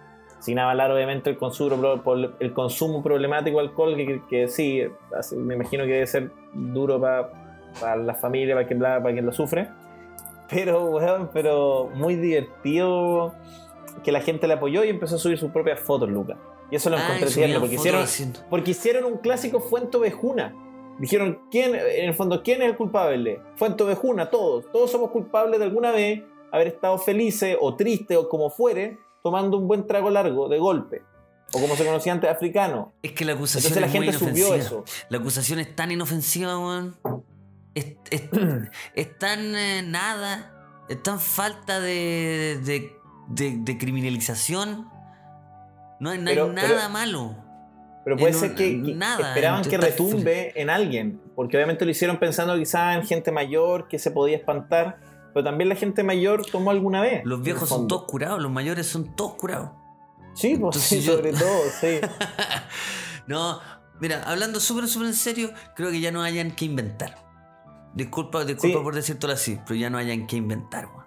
Sin 0.43 0.59
avalar 0.59 0.91
obviamente 0.91 1.29
el 1.29 1.37
consumo, 1.37 2.01
el 2.39 2.53
consumo 2.53 3.01
problemático 3.01 3.59
de 3.59 3.63
alcohol, 3.63 3.95
que, 3.95 4.21
que- 4.29 4.47
sí, 4.49 4.81
me 5.37 5.55
imagino 5.55 5.85
que 5.85 5.91
debe 5.93 6.07
ser 6.07 6.31
duro 6.53 6.99
para 6.99 7.95
la 7.95 8.13
familia, 8.13 8.53
para 8.53 8.67
quien, 8.67 8.79
para 8.81 9.01
quien 9.13 9.25
lo 9.25 9.31
sufre. 9.31 9.69
Pero, 10.49 10.83
weón, 10.89 11.29
pero 11.33 11.89
muy 11.95 12.15
divertido 12.17 13.33
que 14.03 14.11
la 14.11 14.19
gente 14.19 14.45
le 14.47 14.55
apoyó 14.55 14.83
y 14.83 14.89
empezó 14.89 15.15
a 15.15 15.17
subir 15.17 15.37
sus 15.37 15.49
propias 15.49 15.79
fotos, 15.79 16.09
Lucas. 16.09 16.37
Y 16.69 16.75
eso 16.75 16.89
lo 16.89 16.97
Ay, 16.97 17.03
encontré 17.03 17.29
tierno, 17.29 17.59
porque 17.61 17.75
hicieron, 17.75 18.05
porque 18.49 18.71
hicieron 18.71 19.05
un 19.05 19.17
clásico 19.19 19.61
Fuente 19.61 19.95
Ovejuna. 19.95 20.53
Dijeron, 20.99 21.39
¿quién, 21.49 21.73
en 21.73 22.09
el 22.09 22.13
fondo, 22.13 22.43
¿quién 22.43 22.61
es 22.61 22.67
el 22.69 22.75
culpable? 22.75 23.39
Fuente 23.55 23.81
Ovejuna, 23.83 24.29
todos. 24.29 24.69
Todos 24.73 24.91
somos 24.91 25.09
culpables 25.11 25.57
de 25.59 25.65
alguna 25.65 25.91
vez 25.91 26.21
haber 26.51 26.67
estado 26.67 26.97
felices 26.97 27.57
o 27.61 27.75
tristes 27.75 28.17
o 28.17 28.27
como 28.27 28.49
fuere, 28.49 28.99
tomando 29.23 29.57
un 29.57 29.67
buen 29.67 29.87
trago 29.87 30.09
largo 30.11 30.47
de 30.49 30.59
golpe. 30.59 31.01
O 31.55 31.59
como 31.61 31.75
se 31.75 31.85
conocía 31.85 32.11
antes, 32.13 32.29
africano. 32.29 32.93
Es 33.03 33.11
que 33.13 33.25
la 33.25 33.33
acusación 33.33 33.73
Entonces 33.73 33.81
la 33.81 33.87
es 33.87 33.93
muy 33.93 34.11
gente 34.13 34.31
subió 34.43 34.55
eso. 34.55 34.83
La 35.09 35.17
acusación 35.19 35.59
es 35.59 35.75
tan 35.75 35.91
inofensiva, 35.91 36.57
weón. 36.59 36.95
Es, 37.75 37.95
es- 38.11 38.23
es 38.95 39.19
tan 39.19 39.55
eh, 39.55 39.81
nada. 39.83 40.49
Es 40.89 41.01
tan 41.01 41.19
falta 41.19 41.79
de, 41.79 42.59
de, 42.65 42.91
de- 43.29 43.57
de 43.59 43.77
criminalización. 43.77 44.89
No 45.99 46.09
hay, 46.09 46.19
no 46.19 46.29
hay 46.29 46.35
Pero- 46.35 46.51
nada 46.53 46.67
pero- 46.67 46.89
malo. 46.89 47.35
Pero 48.03 48.17
puede 48.17 48.33
En 48.33 48.39
ser 48.39 48.49
un- 48.49 48.55
que, 48.57 48.81
que 48.83 48.93
nada, 48.95 49.29
esperaban 49.29 49.61
que 49.63 49.77
retumbe 49.77 50.51
en 50.59 50.69
alguien. 50.69 51.21
Porque 51.35 51.55
obviamente 51.55 51.85
lo 51.85 51.91
hicieron 51.91 52.17
pensando 52.17 52.57
quizás 52.57 52.97
en 52.97 53.05
gente 53.05 53.31
mayor 53.31 53.87
que 53.87 53.97
se 53.99 54.11
podía 54.11 54.35
espantar. 54.35 54.97
Pero 55.33 55.43
también 55.43 55.69
la 55.69 55.75
gente 55.75 56.03
mayor 56.03 56.45
tomó 56.45 56.71
alguna 56.71 57.01
vez. 57.01 57.21
Los 57.25 57.41
viejos 57.41 57.69
son 57.69 57.87
todos 57.87 58.03
curados, 58.05 58.41
los 58.41 58.51
mayores 58.51 58.85
son 58.87 59.15
todos 59.15 59.33
curados. 59.33 59.71
Sí, 60.35 60.57
pues 60.57 60.77
sí, 60.77 61.01
yo- 61.01 61.15
sobre 61.15 61.31
todo, 61.33 61.59
sí. 61.79 61.99
no, 63.27 63.59
mira, 63.99 64.23
hablando 64.23 64.59
súper, 64.59 64.87
súper 64.87 65.07
en 65.09 65.13
serio, 65.13 65.49
creo 65.75 65.91
que 65.91 65.99
ya 65.99 66.11
no 66.11 66.21
hayan 66.21 66.51
que 66.51 66.65
inventar. 66.65 67.15
Disculpa, 67.93 68.43
disculpa 68.45 68.77
Sí. 68.79 68.83
por 68.83 68.95
decírtelo 68.95 69.33
así, 69.33 69.59
pero 69.65 69.75
ya 69.75 69.89
no 69.89 69.97
hayan 69.97 70.25
que 70.27 70.35
inventar, 70.37 70.87
weón. 70.87 71.03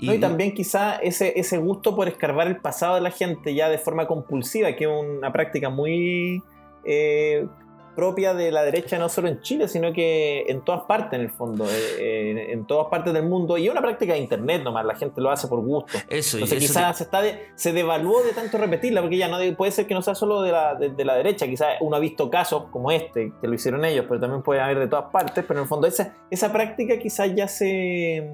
No, 0.00 0.14
y 0.14 0.18
también 0.18 0.54
quizá 0.54 0.96
ese, 0.96 1.38
ese 1.38 1.58
gusto 1.58 1.94
por 1.94 2.08
escarbar 2.08 2.46
el 2.46 2.56
pasado 2.56 2.94
de 2.94 3.02
la 3.02 3.10
gente 3.10 3.54
ya 3.54 3.68
de 3.68 3.76
forma 3.76 4.06
compulsiva, 4.06 4.74
que 4.74 4.84
es 4.84 4.90
una 4.90 5.30
práctica 5.32 5.68
muy 5.68 6.42
eh, 6.84 7.46
propia 7.94 8.34
de 8.34 8.50
la 8.52 8.62
derecha, 8.62 8.98
no 8.98 9.08
solo 9.08 9.28
en 9.28 9.40
Chile, 9.40 9.68
sino 9.68 9.92
que 9.92 10.44
en 10.48 10.62
todas 10.64 10.82
partes 10.82 11.18
en 11.18 11.22
el 11.26 11.30
fondo, 11.30 11.66
eh, 11.70 12.52
en 12.52 12.66
todas 12.66 12.86
partes 12.88 13.12
del 13.12 13.24
mundo. 13.24 13.58
Y 13.58 13.66
es 13.66 13.72
una 13.72 13.80
práctica 13.82 14.12
de 14.14 14.18
internet 14.20 14.62
nomás, 14.62 14.84
la 14.86 14.94
gente 14.94 15.20
lo 15.20 15.30
hace 15.30 15.48
por 15.48 15.60
gusto. 15.60 15.98
Eso, 16.08 16.36
Entonces 16.38 16.62
eso 16.64 16.72
quizás 16.74 16.96
se, 16.98 17.04
está 17.04 17.20
de- 17.22 17.48
se 17.56 17.72
devaluó 17.72 18.22
de 18.22 18.32
tanto 18.32 18.58
repetirla, 18.58 19.00
porque 19.00 19.16
ya 19.18 19.28
no 19.28 19.38
de- 19.38 19.52
puede 19.52 19.72
ser 19.72 19.86
que 19.86 19.94
no 19.94 20.02
sea 20.02 20.14
solo 20.14 20.42
de 20.42 20.52
la, 20.52 20.74
de, 20.76 20.90
de 20.90 21.04
la 21.04 21.14
derecha, 21.16 21.46
quizás 21.46 21.68
uno 21.80 21.96
ha 21.96 22.00
visto 22.00 22.30
casos 22.30 22.64
como 22.70 22.90
este, 22.90 23.32
que 23.40 23.46
lo 23.48 23.54
hicieron 23.54 23.84
ellos, 23.84 24.06
pero 24.08 24.20
también 24.20 24.42
puede 24.42 24.60
haber 24.60 24.78
de 24.78 24.88
todas 24.88 25.10
partes, 25.12 25.44
pero 25.46 25.60
en 25.60 25.64
el 25.64 25.68
fondo 25.68 25.86
esa, 25.86 26.14
esa 26.30 26.52
práctica 26.52 26.98
quizás 26.98 27.34
ya 27.34 27.48
se, 27.48 28.32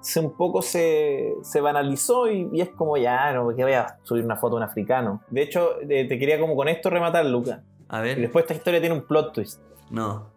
se 0.00 0.20
un 0.20 0.36
poco 0.36 0.62
se, 0.62 1.34
se 1.42 1.60
banalizó 1.60 2.30
y, 2.30 2.48
y 2.52 2.60
es 2.60 2.68
como 2.70 2.96
ya, 2.96 3.32
no, 3.32 3.54
que 3.54 3.62
voy 3.64 3.72
a 3.72 3.98
subir 4.04 4.24
una 4.24 4.36
foto 4.36 4.54
de 4.56 4.62
un 4.62 4.68
africano. 4.68 5.22
De 5.28 5.42
hecho, 5.42 5.80
eh, 5.88 6.06
te 6.08 6.18
quería 6.18 6.38
como 6.38 6.54
con 6.56 6.68
esto 6.68 6.88
rematar, 6.90 7.26
Luca. 7.26 7.62
A 7.88 8.00
Y 8.00 8.02
ver, 8.02 8.20
después 8.20 8.44
esta 8.44 8.54
historia 8.54 8.80
tiene 8.80 8.94
un 8.94 9.06
plot 9.06 9.32
twist 9.32 9.60
no. 9.90 10.30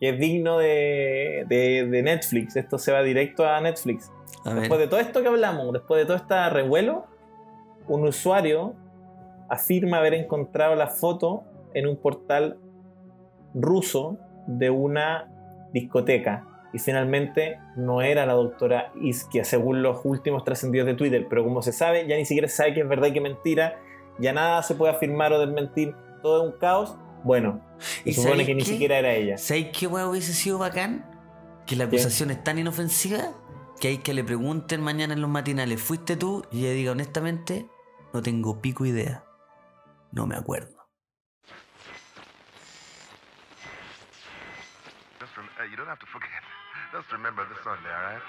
que 0.00 0.10
es 0.10 0.18
digno 0.18 0.58
de, 0.58 1.44
de- 1.48 1.86
de 1.88 2.02
Netflix. 2.02 2.56
Esto 2.56 2.78
se 2.78 2.92
va 2.92 3.02
directo 3.02 3.46
a 3.46 3.60
Netflix. 3.60 4.10
A 4.44 4.50
ver. 4.50 4.60
Después 4.60 4.80
de 4.80 4.88
todo 4.88 5.00
esto 5.00 5.22
que 5.22 5.28
hablamos, 5.28 5.72
después 5.72 6.00
de 6.00 6.06
todo 6.06 6.16
este 6.16 6.50
revuelo, 6.50 7.06
un 7.86 8.06
usuario 8.06 8.74
afirma 9.48 9.98
haber 9.98 10.14
encontrado 10.14 10.74
la 10.74 10.88
foto 10.88 11.44
en 11.74 11.86
un 11.86 11.96
portal 11.96 12.58
ruso 13.54 14.18
de 14.46 14.70
una 14.70 15.28
discoteca. 15.72 16.44
Y 16.72 16.78
finalmente 16.78 17.58
no 17.76 18.02
era 18.02 18.26
la 18.26 18.34
doctora 18.34 18.92
Isquia, 19.00 19.44
según 19.44 19.82
los 19.82 20.04
últimos 20.04 20.44
trascendidos 20.44 20.86
de 20.86 20.94
Twitter. 20.94 21.26
Pero 21.30 21.42
como 21.44 21.62
se 21.62 21.72
sabe, 21.72 22.06
ya 22.06 22.16
ni 22.16 22.26
siquiera 22.26 22.46
se 22.48 22.56
sabe 22.56 22.74
qué 22.74 22.80
es 22.80 22.88
verdad 22.88 23.06
y 23.08 23.12
qué 23.12 23.18
es 23.18 23.22
mentira. 23.22 23.76
Ya 24.18 24.32
nada 24.34 24.62
se 24.62 24.74
puede 24.74 24.92
afirmar 24.92 25.32
o 25.32 25.38
desmentir. 25.40 25.94
Todo 26.22 26.46
es 26.48 26.52
un 26.54 26.58
caos. 26.58 26.96
Bueno, 27.24 27.60
se 27.78 28.10
¿Y 28.10 28.14
supone 28.14 28.46
que 28.46 28.54
ni 28.54 28.62
qué? 28.62 28.70
siquiera 28.72 28.98
era 28.98 29.12
ella. 29.12 29.36
¿Sabéis 29.38 29.68
qué 29.76 29.86
weá 29.86 30.06
hubiese 30.06 30.32
sido 30.32 30.58
bacán? 30.58 31.04
Que 31.66 31.76
la 31.76 31.88
¿Qué? 31.88 31.96
acusación 31.96 32.30
es 32.30 32.42
tan 32.44 32.58
inofensiva 32.58 33.32
que 33.80 33.88
hay 33.88 33.98
que 33.98 34.14
le 34.14 34.24
pregunten 34.24 34.80
mañana 34.82 35.14
en 35.14 35.20
los 35.20 35.30
matinales, 35.30 35.80
¿fuiste 35.82 36.16
tú? 36.16 36.44
Y 36.50 36.64
ella 36.64 36.72
diga 36.74 36.92
honestamente, 36.92 37.68
no 38.12 38.22
tengo 38.22 38.60
pico 38.60 38.84
idea. 38.86 39.24
No 40.12 40.26
me 40.26 40.36
acuerdo. 40.36 40.76
Just 45.20 45.36
rem- 45.36 45.70
you 45.70 45.76
don't 45.76 45.88
have 45.88 45.98
to 46.00 46.06
forget. 46.06 46.30
Just 46.92 47.10
remember 47.12 47.46
this 47.48 47.58
Sunday, 47.62 47.90
all 47.92 48.14
right? 48.14 48.22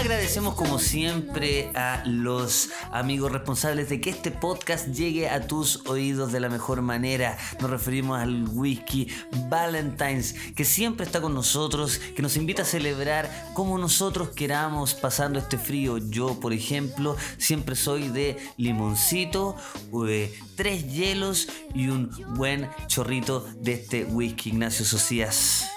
Agradecemos 0.00 0.54
como 0.54 0.78
siempre 0.78 1.70
a 1.74 2.02
los 2.06 2.70
amigos 2.90 3.30
responsables 3.30 3.90
de 3.90 4.00
que 4.00 4.08
este 4.08 4.30
podcast 4.30 4.88
llegue 4.88 5.28
a 5.28 5.46
tus 5.46 5.86
oídos 5.86 6.32
de 6.32 6.40
la 6.40 6.48
mejor 6.48 6.80
manera. 6.80 7.36
Nos 7.60 7.68
referimos 7.68 8.18
al 8.18 8.48
whisky 8.48 9.08
Valentine's, 9.50 10.32
que 10.56 10.64
siempre 10.64 11.04
está 11.04 11.20
con 11.20 11.34
nosotros, 11.34 11.98
que 12.16 12.22
nos 12.22 12.38
invita 12.38 12.62
a 12.62 12.64
celebrar 12.64 13.30
como 13.52 13.76
nosotros 13.76 14.30
queramos 14.30 14.94
pasando 14.94 15.38
este 15.38 15.58
frío. 15.58 15.98
Yo, 15.98 16.40
por 16.40 16.54
ejemplo, 16.54 17.14
siempre 17.36 17.76
soy 17.76 18.08
de 18.08 18.38
limoncito, 18.56 19.54
eh, 20.08 20.34
tres 20.56 20.90
hielos 20.90 21.46
y 21.74 21.88
un 21.88 22.10
buen 22.36 22.70
chorrito 22.86 23.46
de 23.60 23.74
este 23.74 24.04
whisky 24.06 24.48
Ignacio 24.48 24.86
Socias. 24.86 25.70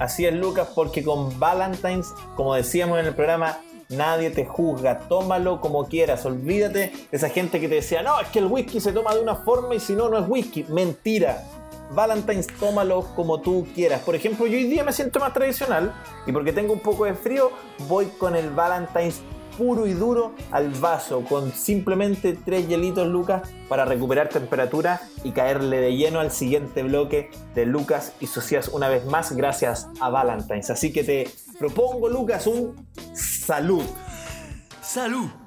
Así 0.00 0.24
es, 0.24 0.34
Lucas, 0.34 0.68
porque 0.74 1.04
con 1.04 1.38
Valentine's, 1.38 2.14
como 2.34 2.54
decíamos 2.54 2.98
en 2.98 3.06
el 3.06 3.14
programa, 3.14 3.58
nadie 3.90 4.30
te 4.30 4.46
juzga. 4.46 5.00
Tómalo 5.00 5.60
como 5.60 5.86
quieras. 5.88 6.24
Olvídate 6.24 6.78
de 6.78 6.92
esa 7.12 7.28
gente 7.28 7.60
que 7.60 7.68
te 7.68 7.76
decía, 7.76 8.02
no, 8.02 8.18
es 8.18 8.28
que 8.28 8.38
el 8.38 8.46
whisky 8.46 8.80
se 8.80 8.92
toma 8.92 9.14
de 9.14 9.20
una 9.20 9.36
forma 9.36 9.74
y 9.74 9.80
si 9.80 9.92
no, 9.92 10.08
no 10.08 10.18
es 10.18 10.26
whisky. 10.26 10.64
Mentira. 10.64 11.44
Valentine's, 11.90 12.46
tómalo 12.58 13.02
como 13.14 13.42
tú 13.42 13.66
quieras. 13.74 14.00
Por 14.00 14.14
ejemplo, 14.14 14.46
yo 14.46 14.56
hoy 14.56 14.64
día 14.64 14.84
me 14.84 14.92
siento 14.92 15.20
más 15.20 15.34
tradicional 15.34 15.92
y 16.26 16.32
porque 16.32 16.52
tengo 16.52 16.72
un 16.72 16.80
poco 16.80 17.04
de 17.04 17.14
frío, 17.14 17.50
voy 17.88 18.06
con 18.06 18.36
el 18.36 18.48
Valentine's 18.50 19.20
puro 19.56 19.86
y 19.86 19.92
duro 19.92 20.32
al 20.50 20.70
vaso, 20.70 21.24
con 21.24 21.52
simplemente 21.52 22.36
tres 22.44 22.68
hielitos, 22.68 23.06
Lucas, 23.08 23.42
para 23.68 23.84
recuperar 23.84 24.28
temperatura 24.28 25.00
y 25.24 25.32
caerle 25.32 25.80
de 25.80 25.96
lleno 25.96 26.20
al 26.20 26.30
siguiente 26.30 26.82
bloque 26.82 27.30
de 27.54 27.66
Lucas 27.66 28.12
y 28.20 28.26
Socias 28.26 28.68
una 28.68 28.88
vez 28.88 29.04
más, 29.06 29.32
gracias 29.32 29.88
a 30.00 30.10
Valentine's. 30.10 30.70
Así 30.70 30.92
que 30.92 31.04
te 31.04 31.30
propongo, 31.58 32.08
Lucas, 32.08 32.46
un 32.46 32.88
salud. 33.14 33.84
¡Salud! 34.82 35.39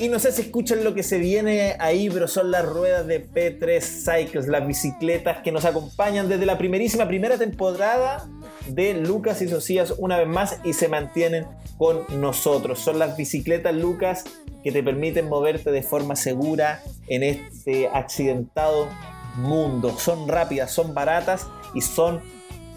Y 0.00 0.08
no 0.08 0.18
sé 0.18 0.32
si 0.32 0.40
escuchan 0.40 0.82
lo 0.82 0.94
que 0.94 1.02
se 1.02 1.18
viene 1.18 1.76
ahí, 1.78 2.08
pero 2.08 2.26
son 2.26 2.50
las 2.50 2.64
ruedas 2.64 3.06
de 3.06 3.22
P3 3.22 3.82
Cycles, 3.82 4.48
las 4.48 4.66
bicicletas 4.66 5.42
que 5.42 5.52
nos 5.52 5.66
acompañan 5.66 6.26
desde 6.26 6.46
la 6.46 6.56
primerísima 6.56 7.06
primera 7.06 7.36
temporada 7.36 8.26
de 8.66 8.94
Lucas 8.94 9.42
y 9.42 9.48
Socias 9.48 9.92
una 9.98 10.16
vez 10.16 10.26
más 10.26 10.58
y 10.64 10.72
se 10.72 10.88
mantienen 10.88 11.46
con 11.76 12.06
nosotros. 12.18 12.78
Son 12.78 12.98
las 12.98 13.18
bicicletas 13.18 13.74
Lucas 13.74 14.24
que 14.64 14.72
te 14.72 14.82
permiten 14.82 15.28
moverte 15.28 15.70
de 15.70 15.82
forma 15.82 16.16
segura 16.16 16.82
en 17.06 17.22
este 17.22 17.86
accidentado 17.88 18.88
mundo. 19.36 19.94
Son 19.98 20.28
rápidas, 20.28 20.72
son 20.72 20.94
baratas 20.94 21.46
y 21.74 21.82
son 21.82 22.22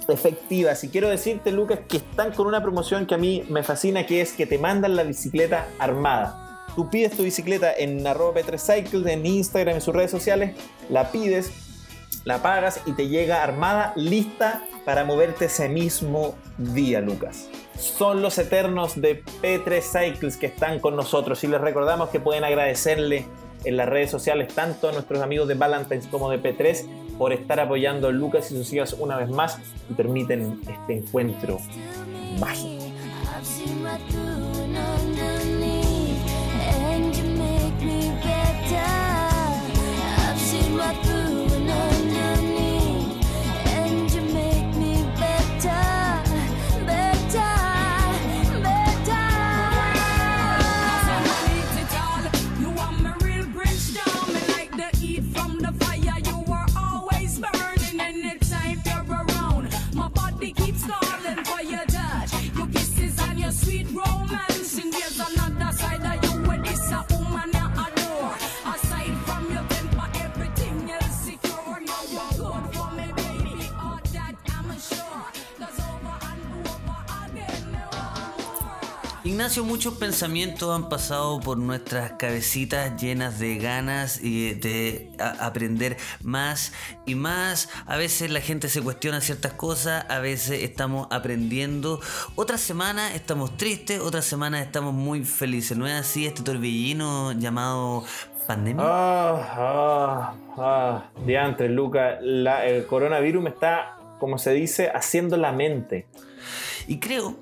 efectivas. 0.09 0.83
Y 0.83 0.89
quiero 0.89 1.07
decirte, 1.07 1.53
Lucas, 1.53 1.79
que 1.87 1.97
están 1.97 2.33
con 2.33 2.47
una 2.47 2.61
promoción 2.61 3.05
que 3.05 3.15
a 3.15 3.17
mí 3.17 3.45
me 3.49 3.63
fascina, 3.63 4.05
que 4.05 4.19
es 4.19 4.33
que 4.33 4.45
te 4.45 4.57
mandan 4.57 4.97
la 4.97 5.03
bicicleta 5.03 5.69
armada. 5.79 6.42
Tú 6.75 6.89
pides 6.89 7.15
tu 7.15 7.23
bicicleta 7.23 7.71
en 7.73 8.05
arroba 8.05 8.41
P3Cycles, 8.41 9.07
en 9.07 9.25
Instagram, 9.25 9.75
en 9.75 9.81
sus 9.81 9.93
redes 9.93 10.11
sociales, 10.11 10.55
la 10.89 11.11
pides, 11.11 11.51
la 12.25 12.41
pagas 12.41 12.81
y 12.85 12.93
te 12.93 13.07
llega 13.07 13.43
armada, 13.43 13.93
lista 13.95 14.63
para 14.85 15.05
moverte 15.05 15.45
ese 15.45 15.69
mismo 15.69 16.35
día, 16.57 16.99
Lucas. 17.01 17.47
Son 17.77 18.21
los 18.21 18.37
eternos 18.37 18.99
de 18.99 19.23
P3 19.23 19.81
Cycles 19.81 20.37
que 20.37 20.47
están 20.47 20.79
con 20.79 20.95
nosotros 20.95 21.43
y 21.43 21.47
les 21.47 21.61
recordamos 21.61 22.09
que 22.09 22.19
pueden 22.19 22.43
agradecerle 22.43 23.25
en 23.65 23.77
las 23.77 23.87
redes 23.87 24.11
sociales 24.11 24.53
tanto 24.53 24.89
a 24.89 24.91
nuestros 24.91 25.21
amigos 25.21 25.47
de 25.47 25.53
Valentine's 25.53 26.07
como 26.07 26.29
de 26.29 26.41
P3 26.41 27.17
por 27.17 27.33
estar 27.33 27.59
apoyando 27.59 28.07
a 28.07 28.11
Lucas 28.11 28.51
y 28.51 28.55
sus 28.55 28.73
hijas 28.73 28.93
una 28.93 29.17
vez 29.17 29.29
más 29.29 29.59
y 29.89 29.93
permiten 29.93 30.59
este 30.67 30.97
encuentro 30.97 31.59
mágico. 32.39 32.83
Muchos 79.73 79.95
pensamientos 79.95 80.69
han 80.69 80.87
pasado 80.87 81.39
por 81.39 81.57
nuestras 81.57 82.11
cabecitas 82.11 83.01
llenas 83.01 83.39
de 83.39 83.57
ganas 83.57 84.23
y 84.23 84.53
de 84.53 85.09
aprender 85.39 85.97
más 86.21 86.73
y 87.07 87.15
más. 87.15 87.69
A 87.87 87.97
veces 87.97 88.29
la 88.29 88.39
gente 88.39 88.69
se 88.69 88.83
cuestiona 88.83 89.19
ciertas 89.19 89.53
cosas, 89.53 90.05
a 90.09 90.19
veces 90.19 90.61
estamos 90.61 91.07
aprendiendo. 91.09 91.99
Otras 92.35 92.61
semanas 92.61 93.15
estamos 93.15 93.57
tristes, 93.57 93.99
otras 93.99 94.25
semanas 94.25 94.63
estamos 94.63 94.93
muy 94.93 95.25
felices. 95.25 95.75
¿No 95.75 95.87
es 95.87 95.93
así 95.93 96.27
este 96.27 96.43
torbellino 96.43 97.31
llamado 97.31 98.03
pandemia? 98.45 98.85
Ah, 98.87 99.55
ah, 99.57 100.35
ah. 100.55 101.03
Diantre, 101.25 101.67
la- 102.21 102.63
el 102.67 102.85
coronavirus 102.85 103.41
me 103.41 103.49
está, 103.49 103.97
como 104.19 104.37
se 104.37 104.51
dice, 104.53 104.91
haciendo 104.93 105.35
la 105.35 105.51
mente. 105.51 106.05
Y 106.87 106.99
creo 106.99 107.37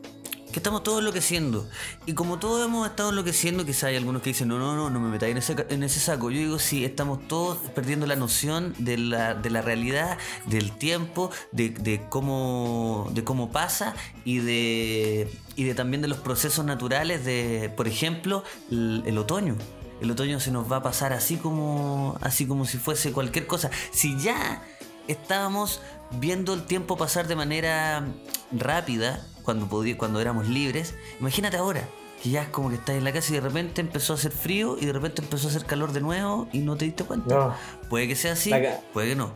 que 0.51 0.59
estamos 0.59 0.83
todos 0.83 0.99
enloqueciendo. 0.99 1.67
Y 2.05 2.13
como 2.13 2.39
todos 2.39 2.65
hemos 2.65 2.87
estado 2.87 3.09
enloqueciendo, 3.09 3.65
quizá 3.65 3.87
hay 3.87 3.95
algunos 3.95 4.21
que 4.21 4.31
dicen, 4.31 4.47
no, 4.47 4.59
no, 4.59 4.75
no, 4.75 4.89
no 4.89 4.99
me 4.99 5.09
metáis 5.09 5.31
en 5.31 5.37
ese, 5.37 5.55
en 5.69 5.83
ese 5.83 5.99
saco. 5.99 6.29
Yo 6.29 6.39
digo, 6.39 6.59
sí, 6.59 6.85
estamos 6.85 7.27
todos 7.27 7.57
perdiendo 7.73 8.05
la 8.05 8.15
noción 8.15 8.73
de 8.77 8.97
la, 8.97 9.33
de 9.33 9.49
la 9.49 9.61
realidad, 9.61 10.17
del 10.45 10.71
tiempo, 10.71 11.31
de, 11.51 11.69
de 11.69 12.01
cómo, 12.09 13.09
de 13.13 13.23
cómo 13.23 13.51
pasa 13.51 13.95
y 14.25 14.39
de, 14.39 15.31
y 15.55 15.63
de 15.63 15.75
también 15.75 16.01
de 16.01 16.07
los 16.07 16.19
procesos 16.19 16.65
naturales 16.65 17.25
de, 17.25 17.73
por 17.75 17.87
ejemplo, 17.87 18.43
el, 18.69 19.03
el 19.05 19.17
otoño. 19.17 19.55
El 20.01 20.09
otoño 20.09 20.39
se 20.39 20.51
nos 20.51 20.71
va 20.71 20.77
a 20.77 20.83
pasar 20.83 21.13
así 21.13 21.37
como, 21.37 22.17
así 22.21 22.47
como 22.47 22.65
si 22.65 22.77
fuese 22.77 23.11
cualquier 23.11 23.45
cosa. 23.45 23.69
Si 23.91 24.17
ya 24.19 24.63
estábamos 25.07 25.81
viendo 26.19 26.53
el 26.53 26.63
tiempo 26.65 26.97
pasar 26.97 27.27
de 27.27 27.35
manera 27.35 28.07
rápida 28.51 29.25
cuando, 29.43 29.67
podía- 29.67 29.97
cuando 29.97 30.19
éramos 30.19 30.47
libres. 30.47 30.93
Imagínate 31.19 31.57
ahora, 31.57 31.87
que 32.21 32.29
ya 32.29 32.43
es 32.43 32.49
como 32.49 32.69
que 32.69 32.75
estás 32.75 32.95
en 32.95 33.03
la 33.03 33.11
casa 33.11 33.31
y 33.31 33.35
de 33.35 33.41
repente 33.41 33.81
empezó 33.81 34.13
a 34.13 34.15
hacer 34.15 34.31
frío 34.31 34.77
y 34.79 34.85
de 34.85 34.93
repente 34.93 35.21
empezó 35.21 35.47
a 35.47 35.49
hacer 35.51 35.65
calor 35.65 35.91
de 35.91 36.01
nuevo 36.01 36.47
y 36.53 36.59
no 36.59 36.75
te 36.75 36.85
diste 36.85 37.03
cuenta. 37.03 37.35
No. 37.35 37.55
Puede 37.89 38.07
que 38.07 38.15
sea 38.15 38.33
así, 38.33 38.49
puede 38.93 39.09
que 39.09 39.15
no. 39.15 39.33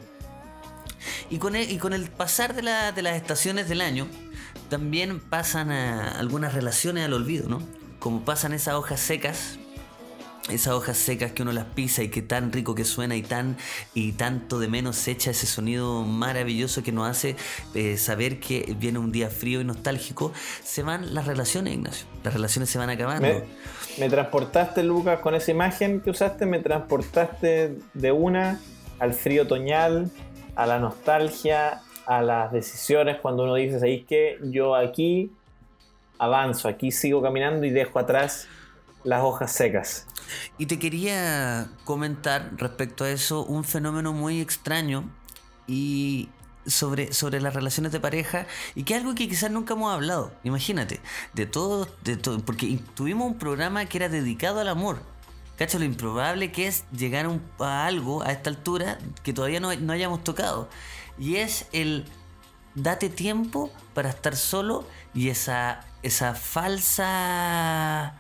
Y 1.30 1.38
con 1.40 1.56
el, 1.56 1.70
y 1.72 1.78
con 1.78 1.94
el 1.94 2.10
pasar 2.10 2.54
de, 2.56 2.62
la- 2.62 2.92
de 2.92 3.02
las 3.02 3.16
estaciones 3.16 3.68
del 3.70 3.82
año, 3.82 4.08
también 4.70 5.20
pasan 5.20 5.72
a 5.72 6.12
algunas 6.20 6.54
relaciones 6.54 7.06
al 7.06 7.14
olvido, 7.14 7.48
¿no? 7.50 7.62
Como 8.00 8.24
pasan 8.26 8.54
esas 8.54 8.76
hojas 8.76 9.00
secas, 9.00 9.58
esas 10.50 10.74
hojas 10.74 10.98
secas 10.98 11.32
que 11.32 11.42
uno 11.42 11.52
las 11.52 11.66
pisa 11.66 12.04
y 12.04 12.10
que 12.10 12.22
tan 12.22 12.52
rico 12.52 12.76
que 12.76 12.86
suena 12.86 13.16
y 13.16 13.24
tan 13.24 13.58
y 13.94 14.12
tanto 14.12 14.60
de 14.60 14.68
menos 14.68 14.96
se 14.96 15.12
echa 15.12 15.32
ese 15.32 15.48
sonido 15.48 16.04
maravilloso 16.04 16.84
que 16.84 16.92
nos 16.92 17.10
hace 17.10 17.36
eh, 17.74 17.98
saber 17.98 18.40
que 18.40 18.76
viene 18.78 19.00
un 19.00 19.12
día 19.12 19.30
frío 19.30 19.62
y 19.62 19.64
nostálgico, 19.64 20.34
se 20.64 20.84
van 20.84 21.14
las 21.16 21.26
relaciones, 21.26 21.74
Ignacio. 21.74 22.06
Las 22.24 22.34
relaciones 22.34 22.70
se 22.70 22.78
van 22.78 22.90
acabando. 22.90 23.28
Me, 23.28 23.44
me 23.98 24.10
transportaste, 24.10 24.84
Lucas, 24.84 25.20
con 25.20 25.34
esa 25.36 25.52
imagen 25.52 26.02
que 26.02 26.12
usaste, 26.12 26.46
me 26.46 26.60
transportaste 26.60 27.78
de 27.94 28.12
una 28.12 28.60
al 29.00 29.14
frío 29.14 29.44
otoñal, 29.44 30.12
a 30.56 30.66
la 30.66 30.80
nostalgia, 30.80 31.82
a 32.06 32.22
las 32.22 32.52
decisiones 32.52 33.18
cuando 33.22 33.44
uno 33.44 33.56
dice, 33.56 33.80
¿sabéis 33.80 34.06
que 34.06 34.38
Yo 34.44 34.76
aquí 34.76 35.32
avanzo, 36.18 36.68
aquí 36.68 36.92
sigo 36.92 37.22
caminando 37.22 37.66
y 37.66 37.72
dejo 37.72 38.00
atrás 38.00 38.48
las 39.04 39.22
hojas 39.22 39.52
secas. 39.52 40.08
Y 40.58 40.66
te 40.66 40.80
quería 40.80 41.70
comentar 41.84 42.52
respecto 42.58 43.04
a 43.04 43.10
eso 43.10 43.44
un 43.44 43.64
fenómeno 43.64 44.14
muy 44.14 44.42
extraño 44.42 45.10
y 45.68 46.30
sobre, 46.66 47.14
sobre 47.14 47.42
las 47.42 47.54
relaciones 47.54 47.92
de 47.92 48.00
pareja 48.00 48.48
y 48.74 48.84
que 48.84 48.96
es 48.96 49.02
algo 49.02 49.16
que 49.16 49.28
quizás 49.28 49.52
nunca 49.52 49.74
hemos 49.74 49.94
hablado. 49.94 50.34
Imagínate, 50.44 51.00
de 51.34 51.46
todo, 51.46 51.88
de 52.04 52.18
todo, 52.18 52.40
porque 52.40 52.80
tuvimos 52.96 53.28
un 53.28 53.38
programa 53.38 53.86
que 53.86 53.98
era 53.98 54.10
dedicado 54.10 54.60
al 54.60 54.68
amor. 54.68 55.02
Cacha 55.58 55.80
lo 55.80 55.86
improbable 55.86 56.52
que 56.52 56.68
es 56.68 56.84
llegar 56.92 57.30
a 57.60 57.86
algo 57.86 58.24
a 58.24 58.32
esta 58.32 58.50
altura 58.50 58.98
que 59.24 59.32
todavía 59.32 59.60
no, 59.60 59.74
no 59.76 59.94
hayamos 59.94 60.24
tocado. 60.24 60.70
Y 61.18 61.38
es 61.38 61.68
el 61.72 62.06
date 62.76 63.10
tiempo 63.10 63.72
para 63.94 64.10
estar 64.10 64.36
solo 64.36 64.86
y 65.14 65.30
esa, 65.30 65.86
esa 66.04 66.36
falsa 66.36 68.20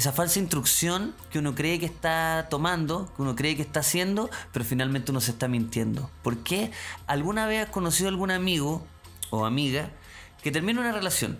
esa 0.00 0.12
falsa 0.12 0.38
instrucción 0.40 1.14
que 1.30 1.38
uno 1.38 1.54
cree 1.54 1.78
que 1.78 1.86
está 1.86 2.46
tomando, 2.50 3.12
que 3.14 3.22
uno 3.22 3.36
cree 3.36 3.54
que 3.56 3.62
está 3.62 3.80
haciendo, 3.80 4.30
pero 4.52 4.64
finalmente 4.64 5.10
uno 5.10 5.20
se 5.20 5.30
está 5.32 5.46
mintiendo. 5.46 6.10
¿Por 6.22 6.38
qué? 6.38 6.72
¿Alguna 7.06 7.46
vez 7.46 7.64
has 7.66 7.70
conocido 7.70 8.08
a 8.08 8.10
algún 8.12 8.30
amigo 8.30 8.84
o 9.30 9.44
amiga 9.46 9.90
que 10.42 10.50
termina 10.50 10.80
una 10.80 10.92
relación? 10.92 11.38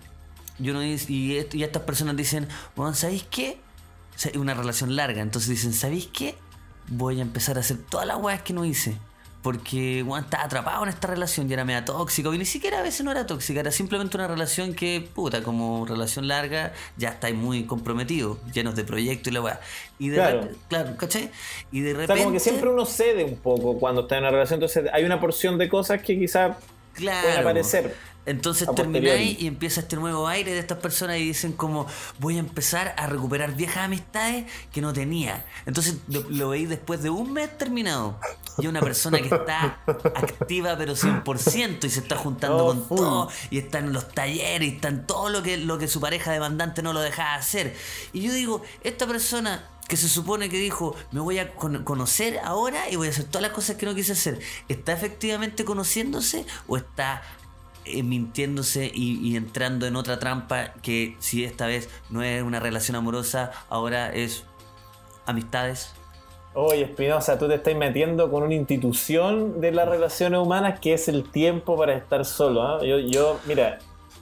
Y, 0.58 0.70
uno 0.70 0.80
dice- 0.80 1.12
y, 1.12 1.36
est- 1.38 1.54
y 1.54 1.64
estas 1.64 1.82
personas 1.84 2.16
dicen, 2.16 2.46
bueno, 2.76 2.94
¿sabéis 2.94 3.24
qué? 3.30 3.60
Una 4.34 4.52
relación 4.54 4.94
larga. 4.94 5.22
Entonces 5.22 5.48
dicen, 5.50 5.72
¿sabéis 5.72 6.08
qué? 6.12 6.36
Voy 6.88 7.18
a 7.18 7.22
empezar 7.22 7.56
a 7.56 7.60
hacer 7.60 7.78
todas 7.78 8.06
las 8.06 8.18
weas 8.18 8.42
que 8.42 8.52
no 8.52 8.64
hice. 8.66 8.96
Porque 9.42 10.02
bueno, 10.02 10.24
estaba 10.24 10.44
atrapado 10.44 10.82
en 10.82 10.90
esta 10.90 11.08
relación 11.08 11.48
y 11.48 11.52
era 11.54 11.64
media 11.64 11.84
tóxica. 11.84 12.28
Y 12.34 12.36
ni 12.36 12.44
siquiera 12.44 12.80
a 12.80 12.82
veces 12.82 13.04
no 13.04 13.10
era 13.10 13.24
tóxica, 13.26 13.60
era 13.60 13.70
simplemente 13.70 14.16
una 14.18 14.28
relación 14.28 14.74
que, 14.74 15.08
puta, 15.14 15.42
como 15.42 15.86
relación 15.86 16.28
larga, 16.28 16.72
ya 16.98 17.08
estáis 17.10 17.34
muy 17.34 17.64
comprometidos, 17.64 18.36
llenos 18.52 18.76
de 18.76 18.84
proyectos 18.84 19.30
y 19.30 19.34
la 19.34 19.40
wea. 19.40 19.60
Y 19.98 20.08
de 20.10 20.16
Claro. 20.16 20.48
claro, 20.68 20.96
¿cachai? 20.98 21.30
Y 21.72 21.80
de 21.80 21.90
O 21.92 21.94
repente. 21.94 22.14
sea, 22.14 22.22
como 22.24 22.34
que 22.34 22.40
siempre 22.40 22.68
uno 22.68 22.84
cede 22.84 23.24
un 23.24 23.36
poco 23.36 23.78
cuando 23.78 24.02
está 24.02 24.16
en 24.18 24.24
una 24.24 24.30
relación, 24.32 24.58
entonces 24.58 24.84
hay 24.92 25.04
una 25.04 25.18
porción 25.20 25.56
de 25.56 25.68
cosas 25.70 26.02
que 26.02 26.18
quizás 26.18 26.56
Claro. 26.92 27.22
pueden 27.22 27.40
aparecer. 27.40 27.96
Entonces 28.26 28.68
termináis 28.76 29.40
y 29.40 29.46
empieza 29.46 29.80
este 29.80 29.96
nuevo 29.96 30.28
aire 30.28 30.52
de 30.52 30.58
estas 30.60 30.78
personas 30.78 31.16
y 31.18 31.24
dicen 31.24 31.52
como 31.52 31.86
voy 32.18 32.36
a 32.36 32.40
empezar 32.40 32.94
a 32.96 33.06
recuperar 33.06 33.54
viejas 33.54 33.84
amistades 33.84 34.44
que 34.72 34.80
no 34.80 34.92
tenía. 34.92 35.44
Entonces 35.66 35.96
lo, 36.08 36.20
lo 36.28 36.50
veis 36.50 36.68
después 36.68 37.02
de 37.02 37.10
un 37.10 37.32
mes 37.32 37.56
terminado. 37.58 38.18
Y 38.58 38.66
una 38.66 38.80
persona 38.80 39.18
que 39.18 39.34
está 39.34 39.80
activa 40.14 40.76
pero 40.76 40.94
100% 40.94 41.84
y 41.84 41.90
se 41.90 42.00
está 42.00 42.16
juntando 42.16 42.58
No, 42.58 42.64
con 42.66 42.84
full. 42.86 42.96
todo 42.98 43.30
y 43.50 43.58
está 43.58 43.78
en 43.78 43.92
los 43.92 44.08
talleres 44.12 44.68
y 44.68 44.74
está 44.74 44.88
en 44.88 45.06
todo 45.06 45.30
lo 45.30 45.42
que, 45.42 45.56
lo 45.56 45.78
que 45.78 45.88
su 45.88 46.00
pareja 46.00 46.30
demandante 46.32 46.82
no 46.82 46.92
lo 46.92 47.00
dejaba 47.00 47.34
hacer. 47.36 47.74
Y 48.12 48.20
yo 48.22 48.32
digo, 48.34 48.62
esta 48.82 49.06
persona 49.06 49.64
que 49.88 49.96
se 49.96 50.08
supone 50.08 50.48
que 50.50 50.58
dijo, 50.58 50.94
me 51.10 51.20
voy 51.20 51.38
a 51.38 51.54
con- 51.54 51.82
conocer 51.84 52.38
ahora 52.44 52.88
y 52.90 52.96
voy 52.96 53.08
a 53.08 53.10
hacer 53.10 53.24
todas 53.24 53.42
las 53.42 53.52
cosas 53.52 53.76
que 53.76 53.86
no 53.86 53.94
quise 53.94 54.12
hacer, 54.12 54.38
¿está 54.68 54.92
efectivamente 54.92 55.64
conociéndose 55.64 56.44
o 56.68 56.76
está 56.76 57.22
eh, 57.84 58.02
mintiéndose 58.02 58.90
y, 58.92 59.18
y 59.26 59.36
entrando 59.36 59.86
en 59.86 59.96
otra 59.96 60.18
trampa 60.18 60.72
que 60.82 61.16
si 61.18 61.44
esta 61.44 61.66
vez 61.66 61.88
no 62.10 62.22
es 62.22 62.42
una 62.42 62.60
relación 62.60 62.96
amorosa, 62.96 63.50
ahora 63.68 64.12
es 64.12 64.44
amistades? 65.26 65.92
Oye, 66.54 66.82
Espinosa, 66.82 67.38
tú 67.38 67.46
te 67.46 67.54
estás 67.54 67.74
metiendo 67.76 68.30
con 68.30 68.42
una 68.42 68.54
institución 68.54 69.60
de 69.60 69.70
las 69.70 69.88
relaciones 69.88 70.40
humanas 70.40 70.80
que 70.80 70.94
es 70.94 71.08
el 71.08 71.22
tiempo 71.30 71.76
para 71.76 71.94
estar 71.94 72.24
solo. 72.24 72.62
¿ah? 72.62 72.84
Yo, 72.84 72.98
yo, 72.98 73.38
mira, 73.46 73.78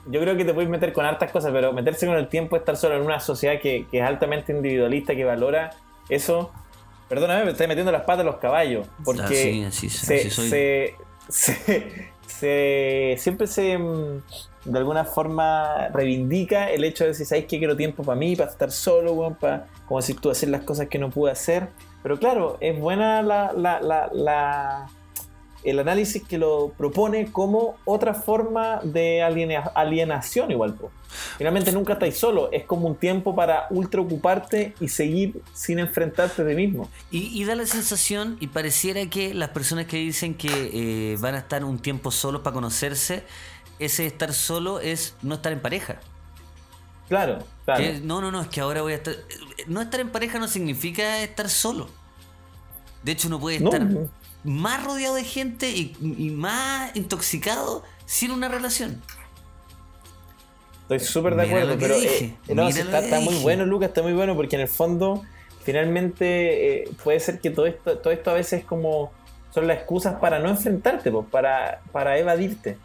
yo 0.06 0.20
creo 0.20 0.36
que 0.36 0.44
te 0.44 0.52
puedes 0.52 0.68
meter 0.68 0.92
con 0.92 1.06
hartas 1.06 1.30
cosas, 1.32 1.52
pero 1.52 1.72
meterse 1.72 2.06
con 2.06 2.16
el 2.16 2.28
tiempo 2.28 2.56
de 2.56 2.60
estar 2.60 2.76
solo 2.76 2.96
en 2.96 3.02
una 3.02 3.18
sociedad 3.20 3.58
que, 3.60 3.86
que 3.90 3.98
es 4.00 4.04
altamente 4.04 4.52
individualista, 4.52 5.14
que 5.14 5.24
valora 5.24 5.70
eso. 6.10 6.52
Perdóname, 7.08 7.46
me 7.46 7.50
estoy 7.52 7.66
metiendo 7.66 7.90
las 7.92 8.02
patas 8.02 8.20
a 8.20 8.24
los 8.24 8.36
caballos. 8.36 8.86
Porque 9.02 9.22
Ah, 9.22 9.70
sí, 9.72 9.86
así- 9.86 9.88
se, 9.88 10.16
así 10.20 10.30
soy. 10.30 10.48
se- 10.50 10.94
se- 11.30 12.08
se- 12.28 13.16
siempre 13.18 13.46
se 13.46 13.76
mm, 13.78 14.22
de 14.66 14.78
alguna 14.78 15.04
forma 15.04 15.88
reivindica 15.88 16.70
el 16.70 16.84
hecho 16.84 17.04
de 17.04 17.10
decir, 17.10 17.26
¿sabes 17.26 17.46
qué? 17.46 17.58
Quiero 17.58 17.76
tiempo 17.76 18.02
para 18.02 18.18
mí, 18.18 18.36
para 18.36 18.50
estar 18.50 18.70
solo, 18.70 19.36
para, 19.40 19.66
como 19.86 20.00
decir 20.00 20.20
tú, 20.20 20.30
hacer 20.30 20.48
las 20.50 20.62
cosas 20.62 20.88
que 20.88 20.98
no 20.98 21.10
pude 21.10 21.30
hacer. 21.32 21.68
Pero 22.02 22.18
claro, 22.18 22.58
es 22.60 22.78
buena 22.78 23.22
la, 23.22 23.52
la, 23.52 23.80
la, 23.80 24.08
la, 24.12 24.86
el 25.64 25.78
análisis 25.80 26.22
que 26.22 26.38
lo 26.38 26.72
propone 26.78 27.32
como 27.32 27.76
otra 27.84 28.14
forma 28.14 28.80
de 28.82 29.22
aliena- 29.22 29.70
alienación 29.74 30.50
igual. 30.50 30.74
po. 30.74 30.90
Finalmente 31.38 31.72
nunca 31.72 31.94
estáis 31.94 32.16
solo, 32.18 32.50
es 32.52 32.64
como 32.64 32.86
un 32.86 32.94
tiempo 32.94 33.34
para 33.34 33.66
ultra 33.70 34.00
ocuparte 34.00 34.74
y 34.78 34.88
seguir 34.88 35.40
sin 35.54 35.78
enfrentarte 35.78 36.44
de 36.44 36.54
mismo. 36.54 36.88
Y, 37.10 37.40
y 37.40 37.44
da 37.44 37.54
la 37.54 37.66
sensación, 37.66 38.36
y 38.40 38.48
pareciera 38.48 39.04
que 39.08 39.32
las 39.34 39.48
personas 39.50 39.86
que 39.86 39.96
dicen 39.96 40.34
que 40.34 40.70
eh, 41.12 41.16
van 41.18 41.34
a 41.34 41.38
estar 41.38 41.64
un 41.64 41.78
tiempo 41.78 42.10
solos 42.10 42.42
para 42.42 42.54
conocerse, 42.54 43.24
ese 43.78 44.06
estar 44.06 44.32
solo 44.32 44.80
es 44.80 45.14
no 45.22 45.36
estar 45.36 45.52
en 45.52 45.60
pareja. 45.60 46.00
Claro, 47.08 47.38
claro. 47.64 47.82
Que- 47.82 48.00
no, 48.00 48.20
no, 48.20 48.30
no, 48.30 48.42
es 48.42 48.48
que 48.48 48.60
ahora 48.60 48.82
voy 48.82 48.92
a 48.92 48.96
estar. 48.96 49.14
No 49.66 49.80
estar 49.80 50.00
en 50.00 50.10
pareja 50.10 50.38
no 50.38 50.46
significa 50.46 51.22
estar 51.22 51.48
solo. 51.48 51.88
De 53.02 53.12
hecho, 53.12 53.28
uno 53.28 53.40
puede 53.40 53.56
estar 53.56 53.80
no. 53.82 54.08
Más 54.44 54.84
rodeado 54.84 55.14
de 55.14 55.24
gente 55.24 55.70
y, 55.70 55.96
y 56.00 56.30
más 56.30 56.94
intoxicado 56.96 57.82
sin 58.06 58.30
una 58.30 58.48
relación. 58.48 59.02
Estoy 60.82 61.00
súper 61.00 61.36
de 61.36 61.42
acuerdo, 61.42 61.76
pero 61.78 61.94
eh, 61.96 62.00
dije, 62.00 62.34
no, 62.54 62.66
está, 62.66 63.20
muy 63.20 63.34
bueno, 63.42 63.66
Lucas, 63.66 63.88
está 63.88 64.02
muy 64.02 64.14
bueno, 64.14 64.34
porque 64.34 64.56
en 64.56 64.62
el 64.62 64.68
fondo, 64.68 65.22
finalmente, 65.62 66.84
eh, 66.84 66.90
puede 67.04 67.20
ser 67.20 67.40
que 67.40 67.50
todo 67.50 67.66
esto, 67.66 67.98
todo 67.98 68.10
esto 68.10 68.30
a 68.30 68.34
veces 68.34 68.60
es 68.60 68.64
como 68.64 69.12
son 69.52 69.66
las 69.66 69.78
excusas 69.78 70.18
para 70.18 70.38
no 70.38 70.48
enfrentarte, 70.48 71.10
pues, 71.10 71.26
para, 71.30 71.82
para 71.92 72.18
evadirte. 72.18 72.78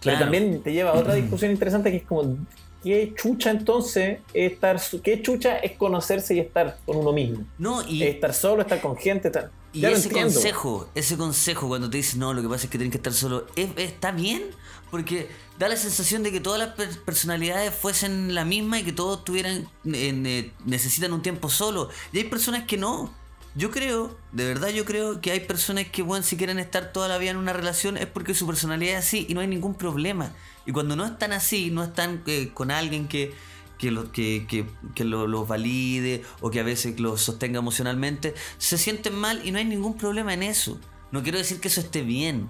Pero 0.00 0.16
Claro. 0.16 0.18
también 0.20 0.62
te 0.62 0.72
lleva 0.72 0.92
a 0.92 0.94
otra 0.94 1.14
discusión 1.14 1.50
interesante 1.50 1.90
que 1.90 1.98
es 1.98 2.04
como, 2.04 2.38
¿qué 2.82 3.12
chucha 3.14 3.50
entonces 3.50 4.20
es 4.32 4.52
estar, 4.52 4.80
qué 5.02 5.20
chucha 5.20 5.58
es 5.58 5.72
conocerse 5.72 6.34
y 6.34 6.40
estar 6.40 6.78
con 6.86 6.96
uno 6.96 7.12
mismo? 7.12 7.44
No, 7.58 7.86
y, 7.86 8.02
Es 8.02 8.14
estar 8.14 8.32
solo, 8.32 8.62
estar 8.62 8.80
con 8.80 8.96
gente, 8.96 9.28
estar... 9.28 9.50
y 9.76 9.80
ya 9.80 9.88
ese 9.98 10.08
consejo, 10.34 10.88
ese 10.94 11.16
consejo 11.16 11.68
cuando 11.68 11.88
te 11.90 11.96
dicen, 11.98 12.20
no, 12.20 12.32
lo 12.34 12.42
que 12.42 12.48
pasa 12.48 12.64
es 12.64 12.70
que 12.70 12.78
tienes 12.78 12.92
que 12.92 12.98
estar 12.98 13.12
solo, 13.12 13.46
¿es- 13.56 13.70
¿está 13.76 14.10
bien? 14.12 14.42
Porque 14.90 15.28
da 15.58 15.68
la 15.68 15.76
sensación 15.76 16.22
de 16.22 16.30
que 16.32 16.40
todas 16.40 16.58
las 16.60 16.74
per- 16.74 17.00
personalidades 17.02 17.74
fuesen 17.74 18.34
la 18.34 18.44
misma 18.44 18.78
y 18.78 18.84
que 18.84 18.92
todos 18.92 19.24
tuvieran 19.24 19.68
eh, 19.92 20.52
necesitan 20.64 21.12
un 21.12 21.22
tiempo 21.22 21.50
solo. 21.50 21.88
Y 22.12 22.18
hay 22.18 22.24
personas 22.24 22.64
que 22.66 22.76
no. 22.76 23.12
Yo 23.56 23.70
creo, 23.70 24.16
de 24.32 24.44
verdad 24.46 24.68
yo 24.68 24.84
creo 24.84 25.20
que 25.22 25.30
hay 25.30 25.40
personas 25.40 25.86
que, 25.90 26.02
bueno, 26.02 26.22
si 26.22 26.36
quieren 26.36 26.58
estar 26.58 26.92
toda 26.92 27.08
la 27.08 27.16
vida 27.16 27.30
en 27.30 27.38
una 27.38 27.54
relación 27.54 27.96
es 27.96 28.06
porque 28.06 28.34
su 28.34 28.46
personalidad 28.46 28.98
es 28.98 29.06
así 29.06 29.24
y 29.30 29.34
no 29.34 29.40
hay 29.40 29.46
ningún 29.46 29.74
problema. 29.74 30.30
Y 30.66 30.72
cuando 30.72 30.94
no 30.94 31.06
están 31.06 31.32
así, 31.32 31.70
no 31.70 31.82
están 31.82 32.22
eh, 32.26 32.50
con 32.52 32.70
alguien 32.70 33.08
que, 33.08 33.34
que, 33.78 33.90
lo, 33.90 34.10
que, 34.12 34.46
que, 34.48 34.66
que 34.94 35.04
lo- 35.04 35.26
los 35.26 35.46
valide 35.46 36.24
o 36.40 36.50
que 36.50 36.60
a 36.60 36.62
veces 36.62 36.98
los 37.00 37.20
sostenga 37.22 37.58
emocionalmente, 37.58 38.34
se 38.58 38.78
sienten 38.78 39.14
mal 39.14 39.40
y 39.44 39.50
no 39.52 39.58
hay 39.58 39.64
ningún 39.64 39.96
problema 39.96 40.32
en 40.34 40.42
eso. 40.42 40.78
No 41.12 41.22
quiero 41.22 41.38
decir 41.38 41.60
que 41.60 41.68
eso 41.68 41.80
esté 41.80 42.02
bien, 42.02 42.48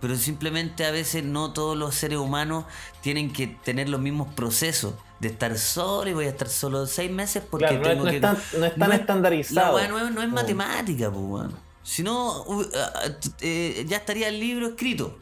pero 0.00 0.16
simplemente 0.16 0.84
a 0.84 0.90
veces 0.90 1.24
no 1.24 1.52
todos 1.52 1.76
los 1.76 1.94
seres 1.94 2.18
humanos 2.18 2.64
tienen 3.02 3.32
que 3.32 3.46
tener 3.46 3.88
los 3.88 4.00
mismos 4.00 4.32
procesos 4.34 4.94
de 5.20 5.28
estar 5.28 5.56
solo 5.56 6.10
y 6.10 6.14
voy 6.14 6.24
a 6.24 6.30
estar 6.30 6.48
solo 6.48 6.86
seis 6.86 7.10
meses 7.10 7.42
porque 7.48 7.66
Claro, 7.66 7.80
no 7.80 7.86
es- 7.86 7.90
tengo 7.92 8.04
no 8.04 8.10
que... 8.10 8.16
es 8.16 8.20
tan- 8.22 8.60
no 8.60 8.66
es 8.66 8.74
tan 8.76 8.92
estandarizado. 8.92 9.78
La 9.78 9.88
no 9.88 9.98
es, 10.04 10.12
no 10.12 10.22
es 10.22 10.28
Mm. 10.28 10.34
matemática, 10.34 11.10
pues. 11.12 11.46
Si 11.84 12.02
no, 12.02 12.42
u- 12.42 12.64
t- 12.64 13.30
eh, 13.40 13.84
ya 13.88 13.96
estaría 13.98 14.28
el 14.28 14.38
libro 14.40 14.66
escrito. 14.68 15.18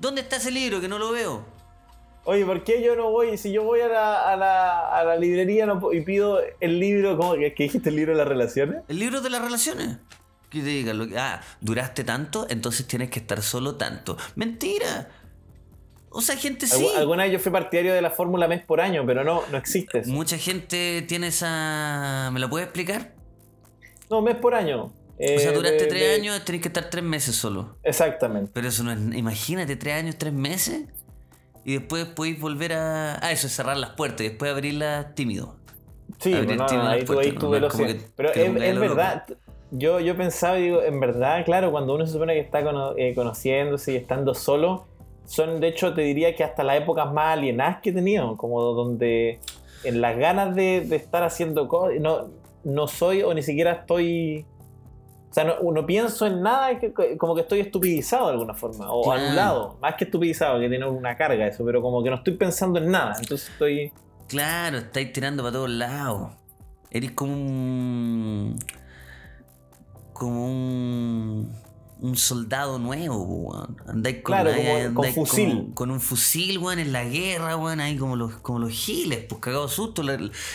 ¿Dónde 0.00 0.20
está 0.22 0.36
ese 0.36 0.50
libro 0.50 0.80
que 0.80 0.88
no 0.88 0.98
lo 0.98 1.12
veo? 1.12 1.44
Oye, 2.26 2.44
¿por 2.46 2.64
qué 2.64 2.82
yo 2.82 2.96
no 2.96 3.10
voy? 3.10 3.36
Si 3.36 3.52
yo 3.52 3.62
voy 3.64 3.80
a 3.80 3.88
la, 3.88 4.32
a 4.32 4.36
la, 4.36 4.88
a 4.98 5.04
la 5.04 5.16
librería 5.16 5.66
no, 5.66 5.92
y 5.92 6.00
pido 6.00 6.40
el 6.60 6.80
libro, 6.80 7.16
¿cómo 7.18 7.34
que, 7.34 7.54
dijiste 7.56 7.90
el 7.90 7.96
libro 7.96 8.12
de 8.12 8.18
las 8.18 8.28
relaciones? 8.28 8.82
El 8.88 8.98
libro 8.98 9.20
de 9.20 9.28
las 9.30 9.42
relaciones. 9.42 9.98
Que 10.48 10.60
te 10.62 10.94
lo 10.94 11.06
que, 11.08 11.18
ah, 11.18 11.42
duraste 11.60 12.02
tanto, 12.04 12.46
entonces 12.48 12.86
tienes 12.86 13.10
que 13.10 13.18
estar 13.18 13.42
solo 13.42 13.74
tanto. 13.74 14.16
Mentira. 14.36 15.10
O 16.08 16.20
sea, 16.22 16.36
gente 16.36 16.66
sí. 16.66 16.82
Algu- 16.82 16.96
Alguna 16.96 17.24
vez 17.24 17.32
yo 17.32 17.38
fui 17.40 17.50
partidario 17.52 17.92
de 17.92 18.00
la 18.00 18.10
fórmula 18.10 18.46
mes 18.48 18.62
por 18.64 18.80
año, 18.80 19.02
pero 19.04 19.24
no, 19.24 19.42
no 19.50 19.58
existe 19.58 19.98
eso. 19.98 20.10
Mucha 20.12 20.38
gente 20.38 21.02
tiene 21.02 21.26
esa... 21.26 22.30
¿Me 22.32 22.38
la 22.40 22.48
puedes 22.48 22.66
explicar? 22.68 23.14
No, 24.08 24.22
mes 24.22 24.36
por 24.36 24.54
año. 24.54 24.84
o 24.84 24.92
sea, 25.18 25.50
Eh, 25.50 25.52
duraste 25.52 25.78
de- 25.82 25.86
tres 25.86 26.00
de- 26.08 26.14
años, 26.14 26.44
tenés 26.44 26.62
que 26.62 26.68
estar 26.68 26.88
tres 26.88 27.02
meses 27.04 27.34
solo. 27.34 27.76
Exactamente. 27.82 28.50
Pero 28.54 28.68
eso 28.68 28.82
no 28.84 28.92
es... 28.92 28.98
Imagínate, 29.18 29.74
tres 29.76 29.94
años, 29.94 30.16
tres 30.16 30.32
meses. 30.32 30.84
Y 31.64 31.74
después 31.78 32.04
podéis 32.06 32.40
volver 32.40 32.74
a... 32.74 33.14
Ah, 33.24 33.32
eso 33.32 33.46
es 33.46 33.54
cerrar 33.54 33.76
las 33.76 33.90
puertas 33.90 34.20
y 34.22 34.28
después 34.28 34.50
abrirlas 34.52 35.14
tímido. 35.14 35.56
Sí, 36.18 36.32
Abrir 36.34 36.46
bueno, 36.48 36.66
tímido 36.66 36.88
ahí 36.88 37.04
tú, 37.04 37.18
ahí 37.18 37.32
puertas, 37.32 37.42
¿no? 37.42 37.50
No 37.50 37.56
es 37.66 37.72
como 37.72 37.84
velocidad. 37.84 38.06
que 38.06 38.12
Pero 38.16 38.28
es, 38.30 38.36
es 38.62 38.74
loco. 38.74 38.80
verdad. 38.80 39.24
Yo, 39.70 39.98
yo 40.00 40.16
pensaba, 40.16 40.56
digo, 40.56 40.82
en 40.82 41.00
verdad, 41.00 41.44
claro, 41.44 41.70
cuando 41.72 41.94
uno 41.94 42.06
se 42.06 42.12
supone 42.12 42.34
que 42.34 42.40
está 42.40 42.62
cono- 42.62 42.94
eh, 42.96 43.14
conociéndose 43.14 43.92
y 43.92 43.96
estando 43.96 44.34
solo, 44.34 44.86
son 45.24 45.58
de 45.58 45.68
hecho, 45.68 45.94
te 45.94 46.02
diría 46.02 46.36
que 46.36 46.44
hasta 46.44 46.62
las 46.62 46.76
épocas 46.80 47.12
más 47.12 47.32
alienadas 47.38 47.78
que 47.80 47.90
he 47.90 47.92
tenido, 47.92 48.36
como 48.36 48.60
donde 48.62 49.40
en 49.82 50.00
las 50.00 50.16
ganas 50.18 50.54
de, 50.54 50.82
de 50.82 50.96
estar 50.96 51.22
haciendo 51.24 51.66
cosas, 51.66 51.98
no, 51.98 52.28
no 52.62 52.86
soy 52.86 53.22
o 53.22 53.32
ni 53.34 53.42
siquiera 53.42 53.72
estoy. 53.72 54.44
O 55.34 55.34
sea, 55.34 55.42
no, 55.42 55.72
no 55.72 55.84
pienso 55.84 56.26
en 56.26 56.42
nada, 56.42 56.78
que, 56.78 56.92
como 57.18 57.34
que 57.34 57.40
estoy 57.40 57.58
estupidizado 57.58 58.26
de 58.26 58.32
alguna 58.34 58.54
forma, 58.54 58.88
o 58.92 59.02
Claro. 59.02 59.20
anulado, 59.26 59.78
más 59.82 59.96
que 59.96 60.04
estupidizado, 60.04 60.60
que 60.60 60.68
tiene 60.68 60.86
una 60.88 61.16
carga 61.16 61.48
eso, 61.48 61.64
pero 61.64 61.82
como 61.82 62.04
que 62.04 62.10
no 62.10 62.14
estoy 62.16 62.34
pensando 62.34 62.78
en 62.78 62.92
nada, 62.92 63.16
entonces 63.20 63.48
estoy. 63.48 63.92
Claro, 64.28 64.78
estáis 64.78 65.12
tirando 65.12 65.42
para 65.42 65.52
todos 65.54 65.70
lados. 65.70 66.30
Eres 66.88 67.10
como 67.10 67.32
un. 67.34 68.58
como 70.12 70.46
un. 70.46 71.52
un 72.00 72.16
soldado 72.16 72.78
nuevo, 72.78 73.24
weón. 73.24 73.76
Andáis 73.88 74.16
con, 74.22 74.34
Claro, 74.36 74.50
ahí, 74.50 74.84
como- 74.92 74.94
con 75.02 75.12
fusil. 75.14 75.50
Con, 75.56 75.72
con 75.72 75.90
un 75.90 76.00
fusil, 76.00 76.58
weón, 76.58 76.78
en 76.78 76.92
la 76.92 77.02
guerra, 77.04 77.56
weón, 77.56 77.80
ahí 77.80 77.96
como 77.96 78.14
los, 78.14 78.34
como 78.36 78.60
los 78.60 78.70
giles, 78.70 79.24
pues 79.28 79.40
cagados 79.40 79.72
susto. 79.72 80.02
Lo, 80.04 80.12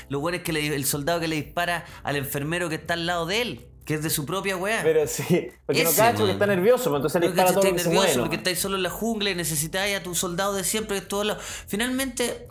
lo 0.10 0.20
bueno 0.20 0.38
es 0.38 0.44
que 0.44 0.54
le- 0.54 0.74
el 0.74 0.86
soldado 0.86 1.20
que 1.20 1.28
le 1.28 1.36
dispara 1.36 1.84
al 2.04 2.16
enfermero 2.16 2.70
que 2.70 2.76
está 2.76 2.94
al 2.94 3.06
lado 3.06 3.26
de 3.26 3.42
él, 3.42 3.66
que 3.90 3.96
es 3.96 4.04
de 4.04 4.12
su 4.12 4.24
propia 4.24 4.56
weá. 4.56 4.84
Pero 4.84 5.08
sí, 5.08 5.48
porque 5.66 5.84
no 5.84 5.90
Ese, 5.90 5.98
cacho 5.98 6.24
que 6.28 6.34
está 6.34 6.46
nervioso, 6.46 6.92
pues 6.92 6.98
entonces 7.00 7.22
le 7.22 7.28
No, 7.34 7.34
dispara 7.34 7.48
que 7.48 7.54
todo 7.56 7.64
lo 7.64 7.70
estáis 7.70 7.74
que 7.74 7.80
se 7.80 7.90
nervioso 7.90 8.08
mueve. 8.08 8.20
porque 8.20 8.36
¿no? 8.36 8.40
estáis 8.42 8.60
solo 8.60 8.76
en 8.76 8.84
la 8.84 8.92
jungla 8.92 9.32
y 9.32 9.36
necesitáis 9.36 9.98
a 9.98 10.04
tu 10.04 10.14
soldado 10.14 10.54
de 10.54 10.64
siempre 10.64 11.00
de 11.00 11.08
todos 11.08 11.26
lados. 11.26 11.44
Finalmente, 11.68 12.48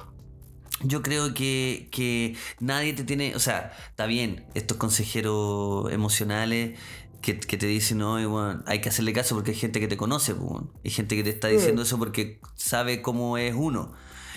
yo 0.82 1.00
creo 1.00 1.34
que, 1.34 1.88
que 1.92 2.34
nadie 2.58 2.92
te 2.92 3.04
tiene. 3.04 3.36
O 3.36 3.38
sea, 3.38 3.72
está 3.88 4.06
bien, 4.06 4.46
estos 4.54 4.78
consejeros 4.78 5.92
emocionales. 5.92 6.76
Que, 7.22 7.38
que 7.38 7.56
te 7.56 7.66
dicen, 7.66 7.98
no, 7.98 8.12
bueno, 8.28 8.62
hay 8.66 8.80
que 8.80 8.88
hacerle 8.88 9.12
caso 9.12 9.34
porque 9.36 9.50
hay 9.52 9.56
gente 9.56 9.78
que 9.80 9.88
te 9.88 9.96
conoce, 9.96 10.34
pues, 10.34 10.50
weón. 10.50 10.72
hay 10.84 10.90
gente 10.90 11.16
que 11.16 11.24
te 11.24 11.30
está 11.30 11.48
diciendo 11.48 11.82
eso 11.82 11.98
porque 11.98 12.40
sabe 12.56 13.00
cómo 13.00 13.38
es 13.38 13.54
uno. 13.56 13.92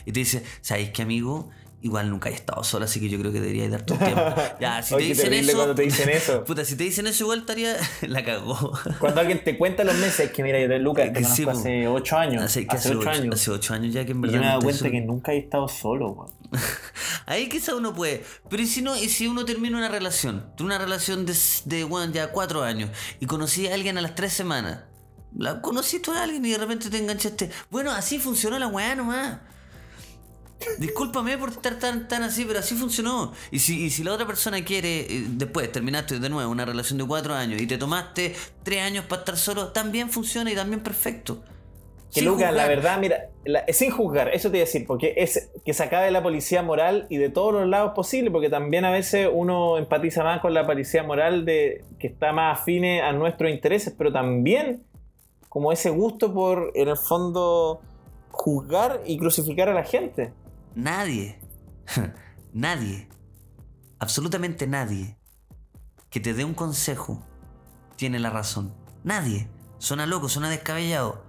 Y 0.06 0.12
te 0.12 0.20
dice, 0.20 0.44
¿sabéis 0.62 0.92
qué, 0.92 1.02
amigo? 1.02 1.50
Igual 1.84 2.12
nunca 2.12 2.30
he 2.30 2.34
estado 2.34 2.64
sola, 2.64 2.86
así 2.86 3.00
que 3.00 3.10
yo 3.10 3.18
creo 3.18 3.32
que 3.32 3.42
deberíais 3.42 3.72
darte 3.72 3.94
un 3.94 4.00
tiempo. 4.00 4.22
Ya, 4.60 4.84
si 4.84 4.94
Oye, 4.94 5.08
te 5.08 5.14
dicen 5.30 5.34
eso. 5.34 5.56
cuando 5.56 5.74
te 5.76 5.82
dicen 5.82 6.10
eso. 6.10 6.44
Puta, 6.46 6.64
si 6.64 6.76
te 6.76 6.84
dicen 6.84 7.08
eso, 7.08 7.24
igual 7.24 7.40
estaría. 7.40 7.76
La 8.08 8.24
cagó. 8.24 8.72
Cuando 9.00 9.20
alguien 9.22 9.44
te 9.44 9.58
cuenta 9.58 9.84
los 9.84 9.96
meses, 9.96 10.20
es 10.20 10.32
que 10.32 10.44
mira, 10.44 10.60
yo 10.62 10.68
de 10.68 10.78
Lucas 10.78 11.12
te 11.12 11.20
Que 11.20 11.26
sí, 11.26 11.44
conozco 11.44 11.62
hace 11.62 11.88
8 11.88 12.18
años. 12.18 12.44
Hace, 12.44 12.68
hace 12.70 12.78
hace 12.78 12.90
8 12.92 13.00
ocho- 13.00 13.10
años. 13.10 13.36
Hace 13.36 13.52
ocho 13.52 13.74
años 13.74 13.94
ya 13.94 14.06
que 14.06 14.12
en 14.12 14.20
y 14.20 14.22
verdad. 14.22 14.34
yo 14.36 14.40
me 14.42 14.46
he 14.46 14.50
dado 14.50 14.62
cuenta 14.62 14.80
solo. 14.80 14.92
que 14.92 15.02
nunca 15.02 15.34
he 15.34 15.38
estado 15.40 15.68
solo, 15.68 16.10
weón. 16.12 16.32
Ahí 17.26 17.50
quizá 17.50 17.76
uno 17.76 17.94
puede. 17.96 18.24
Pero 18.50 18.62
¿y 18.62 18.68
si 18.68 18.82
no, 18.84 18.96
y 18.96 19.10
si 19.10 19.28
uno 19.28 19.44
termina 19.46 19.78
una 19.78 19.90
relación? 19.90 20.46
Una 20.60 20.78
relación 20.78 21.26
de, 21.26 21.36
de 21.66 21.84
bueno, 21.84 22.14
ya 22.14 22.32
cuatro 22.32 22.62
años. 22.64 22.92
Y 23.20 23.26
conocí 23.26 23.68
a 23.68 23.74
alguien 23.74 23.98
a 23.98 24.02
las 24.02 24.14
tres 24.16 24.34
semanas. 24.34 24.82
La 25.36 25.62
conociste 25.62 26.12
a 26.12 26.24
alguien 26.24 26.46
y 26.46 26.52
de 26.52 26.58
repente 26.58 26.90
te 26.90 26.98
enganchaste. 27.00 27.50
Bueno, 27.70 27.92
así 27.92 28.20
funcionó 28.20 28.60
la 28.60 28.68
weá 28.68 28.96
nomás. 28.96 29.40
Discúlpame 30.78 31.38
por 31.38 31.50
estar 31.50 31.80
tan, 31.80 32.08
tan 32.08 32.24
así, 32.24 32.46
pero 32.46 32.60
así 32.60 32.76
funcionó. 32.76 33.34
Y 33.52 33.60
si, 33.60 33.86
y 33.86 33.90
si 33.90 34.04
la 34.04 34.14
otra 34.14 34.26
persona 34.28 34.64
quiere, 34.64 35.02
eh, 35.02 35.26
después 35.30 35.72
terminaste 35.72 36.20
de 36.20 36.30
nuevo 36.30 36.52
una 36.52 36.66
relación 36.66 36.98
de 36.98 37.06
cuatro 37.06 37.34
años 37.34 37.62
y 37.62 37.68
te 37.68 37.78
tomaste 37.78 38.36
tres 38.64 38.82
años 38.84 39.06
para 39.06 39.22
estar 39.22 39.38
solo, 39.38 39.70
también 39.70 40.10
funciona 40.10 40.52
y 40.52 40.56
también 40.56 40.82
perfecto. 40.82 41.42
Que 42.14 42.20
Sin 42.20 42.26
Lucas, 42.30 42.54
la 42.54 42.68
verdad, 42.68 43.00
mira, 43.00 43.30
la- 43.46 43.64
sin 43.70 43.90
juzgar, 43.90 44.30
eso 44.34 44.52
te 44.52 44.58
iba 44.58 44.64
a 44.64 44.66
decir, 44.66 44.86
porque 44.86 45.14
es 45.16 45.50
que 45.64 45.74
se 45.74 45.84
acabe 45.84 46.12
la 46.12 46.22
policía 46.22 46.62
moral 46.62 47.08
y 47.10 47.16
de 47.18 47.30
todos 47.30 47.54
los 47.54 47.68
lados 47.70 47.94
posible, 47.96 48.30
porque 48.32 48.50
también 48.50 48.84
a 48.84 48.92
veces 48.92 49.30
uno 49.32 49.78
empatiza 49.78 50.22
más 50.24 50.42
con 50.42 50.54
la 50.54 50.66
policía 50.68 51.04
moral 51.04 51.46
de 51.46 51.86
que 52.00 52.08
está 52.08 52.34
más 52.34 52.60
afine 52.60 53.02
a 53.02 53.14
nuestros 53.14 53.50
intereses, 53.50 53.94
pero 53.98 54.12
también 54.12 54.84
como 55.48 55.72
ese 55.72 55.90
gusto 55.90 56.34
por, 56.34 56.72
en 56.76 56.90
el 56.90 56.98
fondo, 56.98 57.82
juzgar 58.30 59.02
y 59.06 59.18
crucificar 59.18 59.70
a 59.70 59.74
la 59.74 59.84
gente. 59.84 60.34
Nadie, 60.76 61.40
nadie, 62.54 63.10
absolutamente 64.00 64.68
nadie 64.68 65.18
que 66.10 66.20
te 66.20 66.34
dé 66.34 66.46
un 66.46 66.54
consejo 66.54 67.26
tiene 67.96 68.20
la 68.20 68.30
razón. 68.30 68.74
Nadie. 69.04 69.50
Suena 69.80 70.06
loco, 70.06 70.30
suena 70.30 70.50
descabellado. 70.50 71.26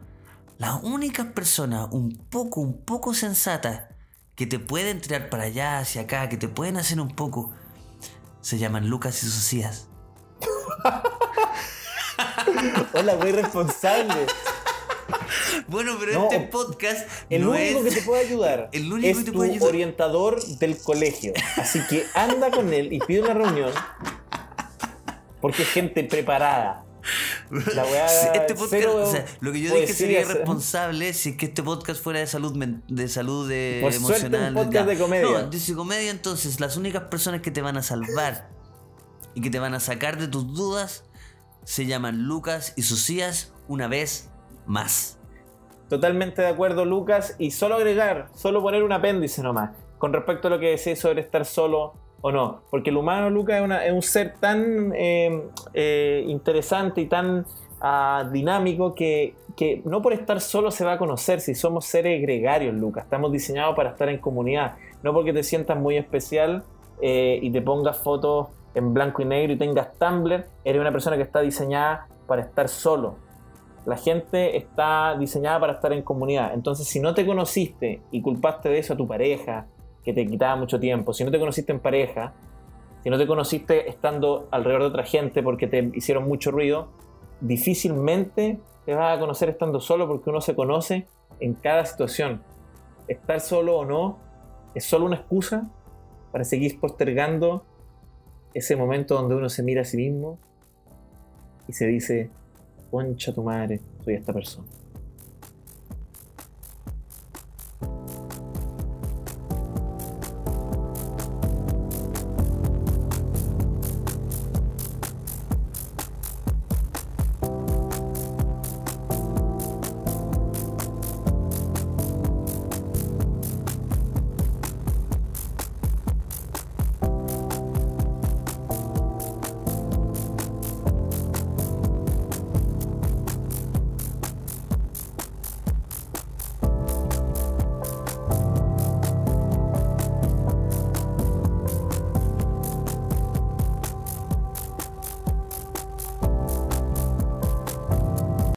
Las 0.58 0.82
únicas 0.82 1.26
personas 1.26 1.88
un 1.90 2.16
poco, 2.30 2.60
un 2.60 2.84
poco 2.84 3.14
sensatas 3.14 3.84
que 4.34 4.46
te 4.46 4.58
pueden 4.58 5.00
tirar 5.00 5.30
para 5.30 5.44
allá, 5.44 5.78
hacia 5.78 6.02
acá, 6.02 6.28
que 6.28 6.36
te 6.36 6.48
pueden 6.48 6.76
hacer 6.76 7.00
un 7.00 7.14
poco, 7.14 7.52
se 8.40 8.58
llaman 8.58 8.88
Lucas 8.88 9.22
y 9.22 9.26
Socias. 9.26 9.88
Hola, 12.94 13.14
güey, 13.14 13.32
responsable. 13.32 14.26
Bueno, 15.68 15.96
pero 15.98 16.12
No, 16.12 16.24
este 16.30 16.40
podcast 16.48 17.08
El 17.30 17.42
no 17.44 17.50
único 17.50 17.78
es... 17.80 17.84
que 17.94 18.00
te 18.00 18.06
puede 18.06 18.26
ayudar 18.26 18.68
El 18.72 18.92
único 18.92 19.08
es 19.08 19.16
que 19.18 19.24
te 19.24 19.30
tu 19.32 19.36
puede 19.38 19.50
ayudar. 19.52 19.68
orientador 19.68 20.44
del 20.58 20.78
colegio. 20.78 21.32
Así 21.56 21.80
que 21.88 22.04
anda 22.14 22.50
con 22.50 22.72
él 22.72 22.92
y 22.92 22.98
pide 23.00 23.22
una 23.22 23.34
reunión. 23.34 23.70
Porque 25.40 25.62
es 25.62 25.68
gente 25.70 26.04
preparada. 26.04 26.84
La 27.50 27.84
weá, 27.84 28.06
este 28.32 28.54
podcast, 28.54 28.70
cero 28.70 29.02
o 29.02 29.10
sea, 29.10 29.26
lo 29.40 29.50
que 29.52 29.60
yo 29.60 29.70
dije 29.70 29.78
poesía, 29.86 29.94
sería 29.96 30.20
cero- 30.24 30.34
responsable 30.38 31.12
si 31.12 31.30
es 31.30 31.36
que 31.36 31.46
este 31.46 31.62
podcast 31.62 32.00
fuera 32.00 32.20
de 32.20 32.28
salud 32.28 32.56
de 32.88 33.08
salud 33.08 33.48
de 33.48 33.80
Por 33.82 33.92
suerte, 33.92 34.26
un 34.28 34.34
emocional. 34.36 34.54
podcast 34.54 34.86
de 34.88 34.98
comedia. 34.98 35.42
No, 35.42 35.50
dice 35.50 35.74
comedia, 35.74 36.10
entonces 36.12 36.60
las 36.60 36.76
únicas 36.76 37.02
personas 37.04 37.40
que 37.42 37.50
te 37.50 37.60
van 37.60 37.76
a 37.76 37.82
salvar 37.82 38.48
y 39.34 39.40
que 39.40 39.50
te 39.50 39.58
van 39.58 39.74
a 39.74 39.80
sacar 39.80 40.16
de 40.16 40.28
tus 40.28 40.54
dudas 40.54 41.02
se 41.64 41.86
llaman 41.86 42.22
Lucas 42.22 42.72
y 42.76 42.82
Socias 42.82 43.52
una 43.66 43.88
vez 43.88 44.30
más. 44.66 45.18
Totalmente 45.88 46.40
de 46.42 46.48
acuerdo, 46.48 46.84
Lucas. 46.84 47.36
Y 47.38 47.50
solo 47.50 47.74
agregar, 47.74 48.28
solo 48.34 48.62
poner 48.62 48.82
un 48.82 48.92
apéndice 48.92 49.42
nomás. 49.42 49.72
Con 49.98 50.12
respecto 50.12 50.48
a 50.48 50.50
lo 50.50 50.58
que 50.58 50.70
decís 50.70 50.98
sobre 50.98 51.20
estar 51.20 51.44
solo 51.44 51.94
o 52.22 52.32
no. 52.32 52.62
Porque 52.70 52.90
el 52.90 52.96
humano, 52.96 53.28
Lucas, 53.28 53.62
es, 53.84 53.92
un 53.92 54.02
ser 54.02 54.34
tan 54.40 54.92
eh, 54.94 55.48
eh, 55.74 56.24
interesante 56.26 57.02
y 57.02 57.06
tan 57.06 57.44
ah, 57.80 58.28
dinámico 58.32 58.94
que, 58.94 59.34
que 59.54 59.82
no 59.84 60.00
por 60.00 60.14
estar 60.14 60.40
solo 60.40 60.70
se 60.70 60.84
va 60.84 60.92
a 60.92 60.98
conocer. 60.98 61.40
Si 61.40 61.54
somos 61.54 61.84
seres 61.84 62.22
gregarios, 62.22 62.74
Lucas. 62.74 63.04
Estamos 63.04 63.30
diseñados 63.30 63.76
para 63.76 63.90
estar 63.90 64.08
en 64.08 64.18
comunidad. 64.18 64.76
No 65.02 65.12
porque 65.12 65.32
te 65.32 65.42
sientas 65.42 65.78
muy 65.78 65.96
especial 65.96 66.64
eh, 67.02 67.38
y 67.42 67.50
te 67.50 67.60
pongas 67.60 67.98
fotos 67.98 68.48
en 68.74 68.94
blanco 68.94 69.20
y 69.20 69.24
negro 69.26 69.52
y 69.52 69.58
tengas 69.58 69.92
Tumblr. 69.98 70.46
Eres 70.64 70.80
una 70.80 70.92
persona 70.92 71.16
que 71.16 71.22
está 71.22 71.40
diseñada 71.40 72.06
para 72.26 72.42
estar 72.42 72.68
solo. 72.68 73.16
La 73.84 73.96
gente 73.96 74.56
está 74.56 75.16
diseñada 75.18 75.58
para 75.58 75.72
estar 75.74 75.92
en 75.92 76.02
comunidad. 76.02 76.54
Entonces, 76.54 76.86
si 76.86 77.00
no 77.00 77.14
te 77.14 77.26
conociste 77.26 78.00
y 78.10 78.22
culpaste 78.22 78.68
de 78.68 78.78
eso 78.78 78.94
a 78.94 78.96
tu 78.96 79.06
pareja, 79.06 79.66
que 80.04 80.12
te 80.12 80.26
quitaba 80.26 80.56
mucho 80.56 80.78
tiempo, 80.78 81.12
si 81.12 81.24
no 81.24 81.30
te 81.30 81.38
conociste 81.38 81.72
en 81.72 81.80
pareja, 81.80 82.32
si 83.02 83.10
no 83.10 83.18
te 83.18 83.26
conociste 83.26 83.88
estando 83.88 84.48
alrededor 84.50 84.82
de 84.82 84.88
otra 84.88 85.04
gente 85.04 85.42
porque 85.42 85.66
te 85.66 85.90
hicieron 85.94 86.28
mucho 86.28 86.52
ruido, 86.52 86.88
difícilmente 87.40 88.60
te 88.84 88.94
vas 88.94 89.16
a 89.16 89.20
conocer 89.20 89.48
estando 89.48 89.80
solo 89.80 90.06
porque 90.06 90.30
uno 90.30 90.40
se 90.40 90.54
conoce 90.54 91.06
en 91.40 91.54
cada 91.54 91.84
situación. 91.84 92.42
Estar 93.08 93.40
solo 93.40 93.78
o 93.78 93.84
no 93.84 94.18
es 94.74 94.84
solo 94.84 95.06
una 95.06 95.16
excusa 95.16 95.70
para 96.30 96.44
seguir 96.44 96.78
postergando 96.78 97.64
ese 98.54 98.76
momento 98.76 99.14
donde 99.14 99.34
uno 99.34 99.48
se 99.48 99.62
mira 99.62 99.82
a 99.82 99.84
sí 99.84 99.96
mismo 99.96 100.38
y 101.68 101.72
se 101.72 101.86
dice, 101.86 102.30
concha 102.92 103.32
tu 103.32 103.42
madre, 103.42 103.80
soy 104.04 104.14
esta 104.14 104.34
persona. 104.34 104.81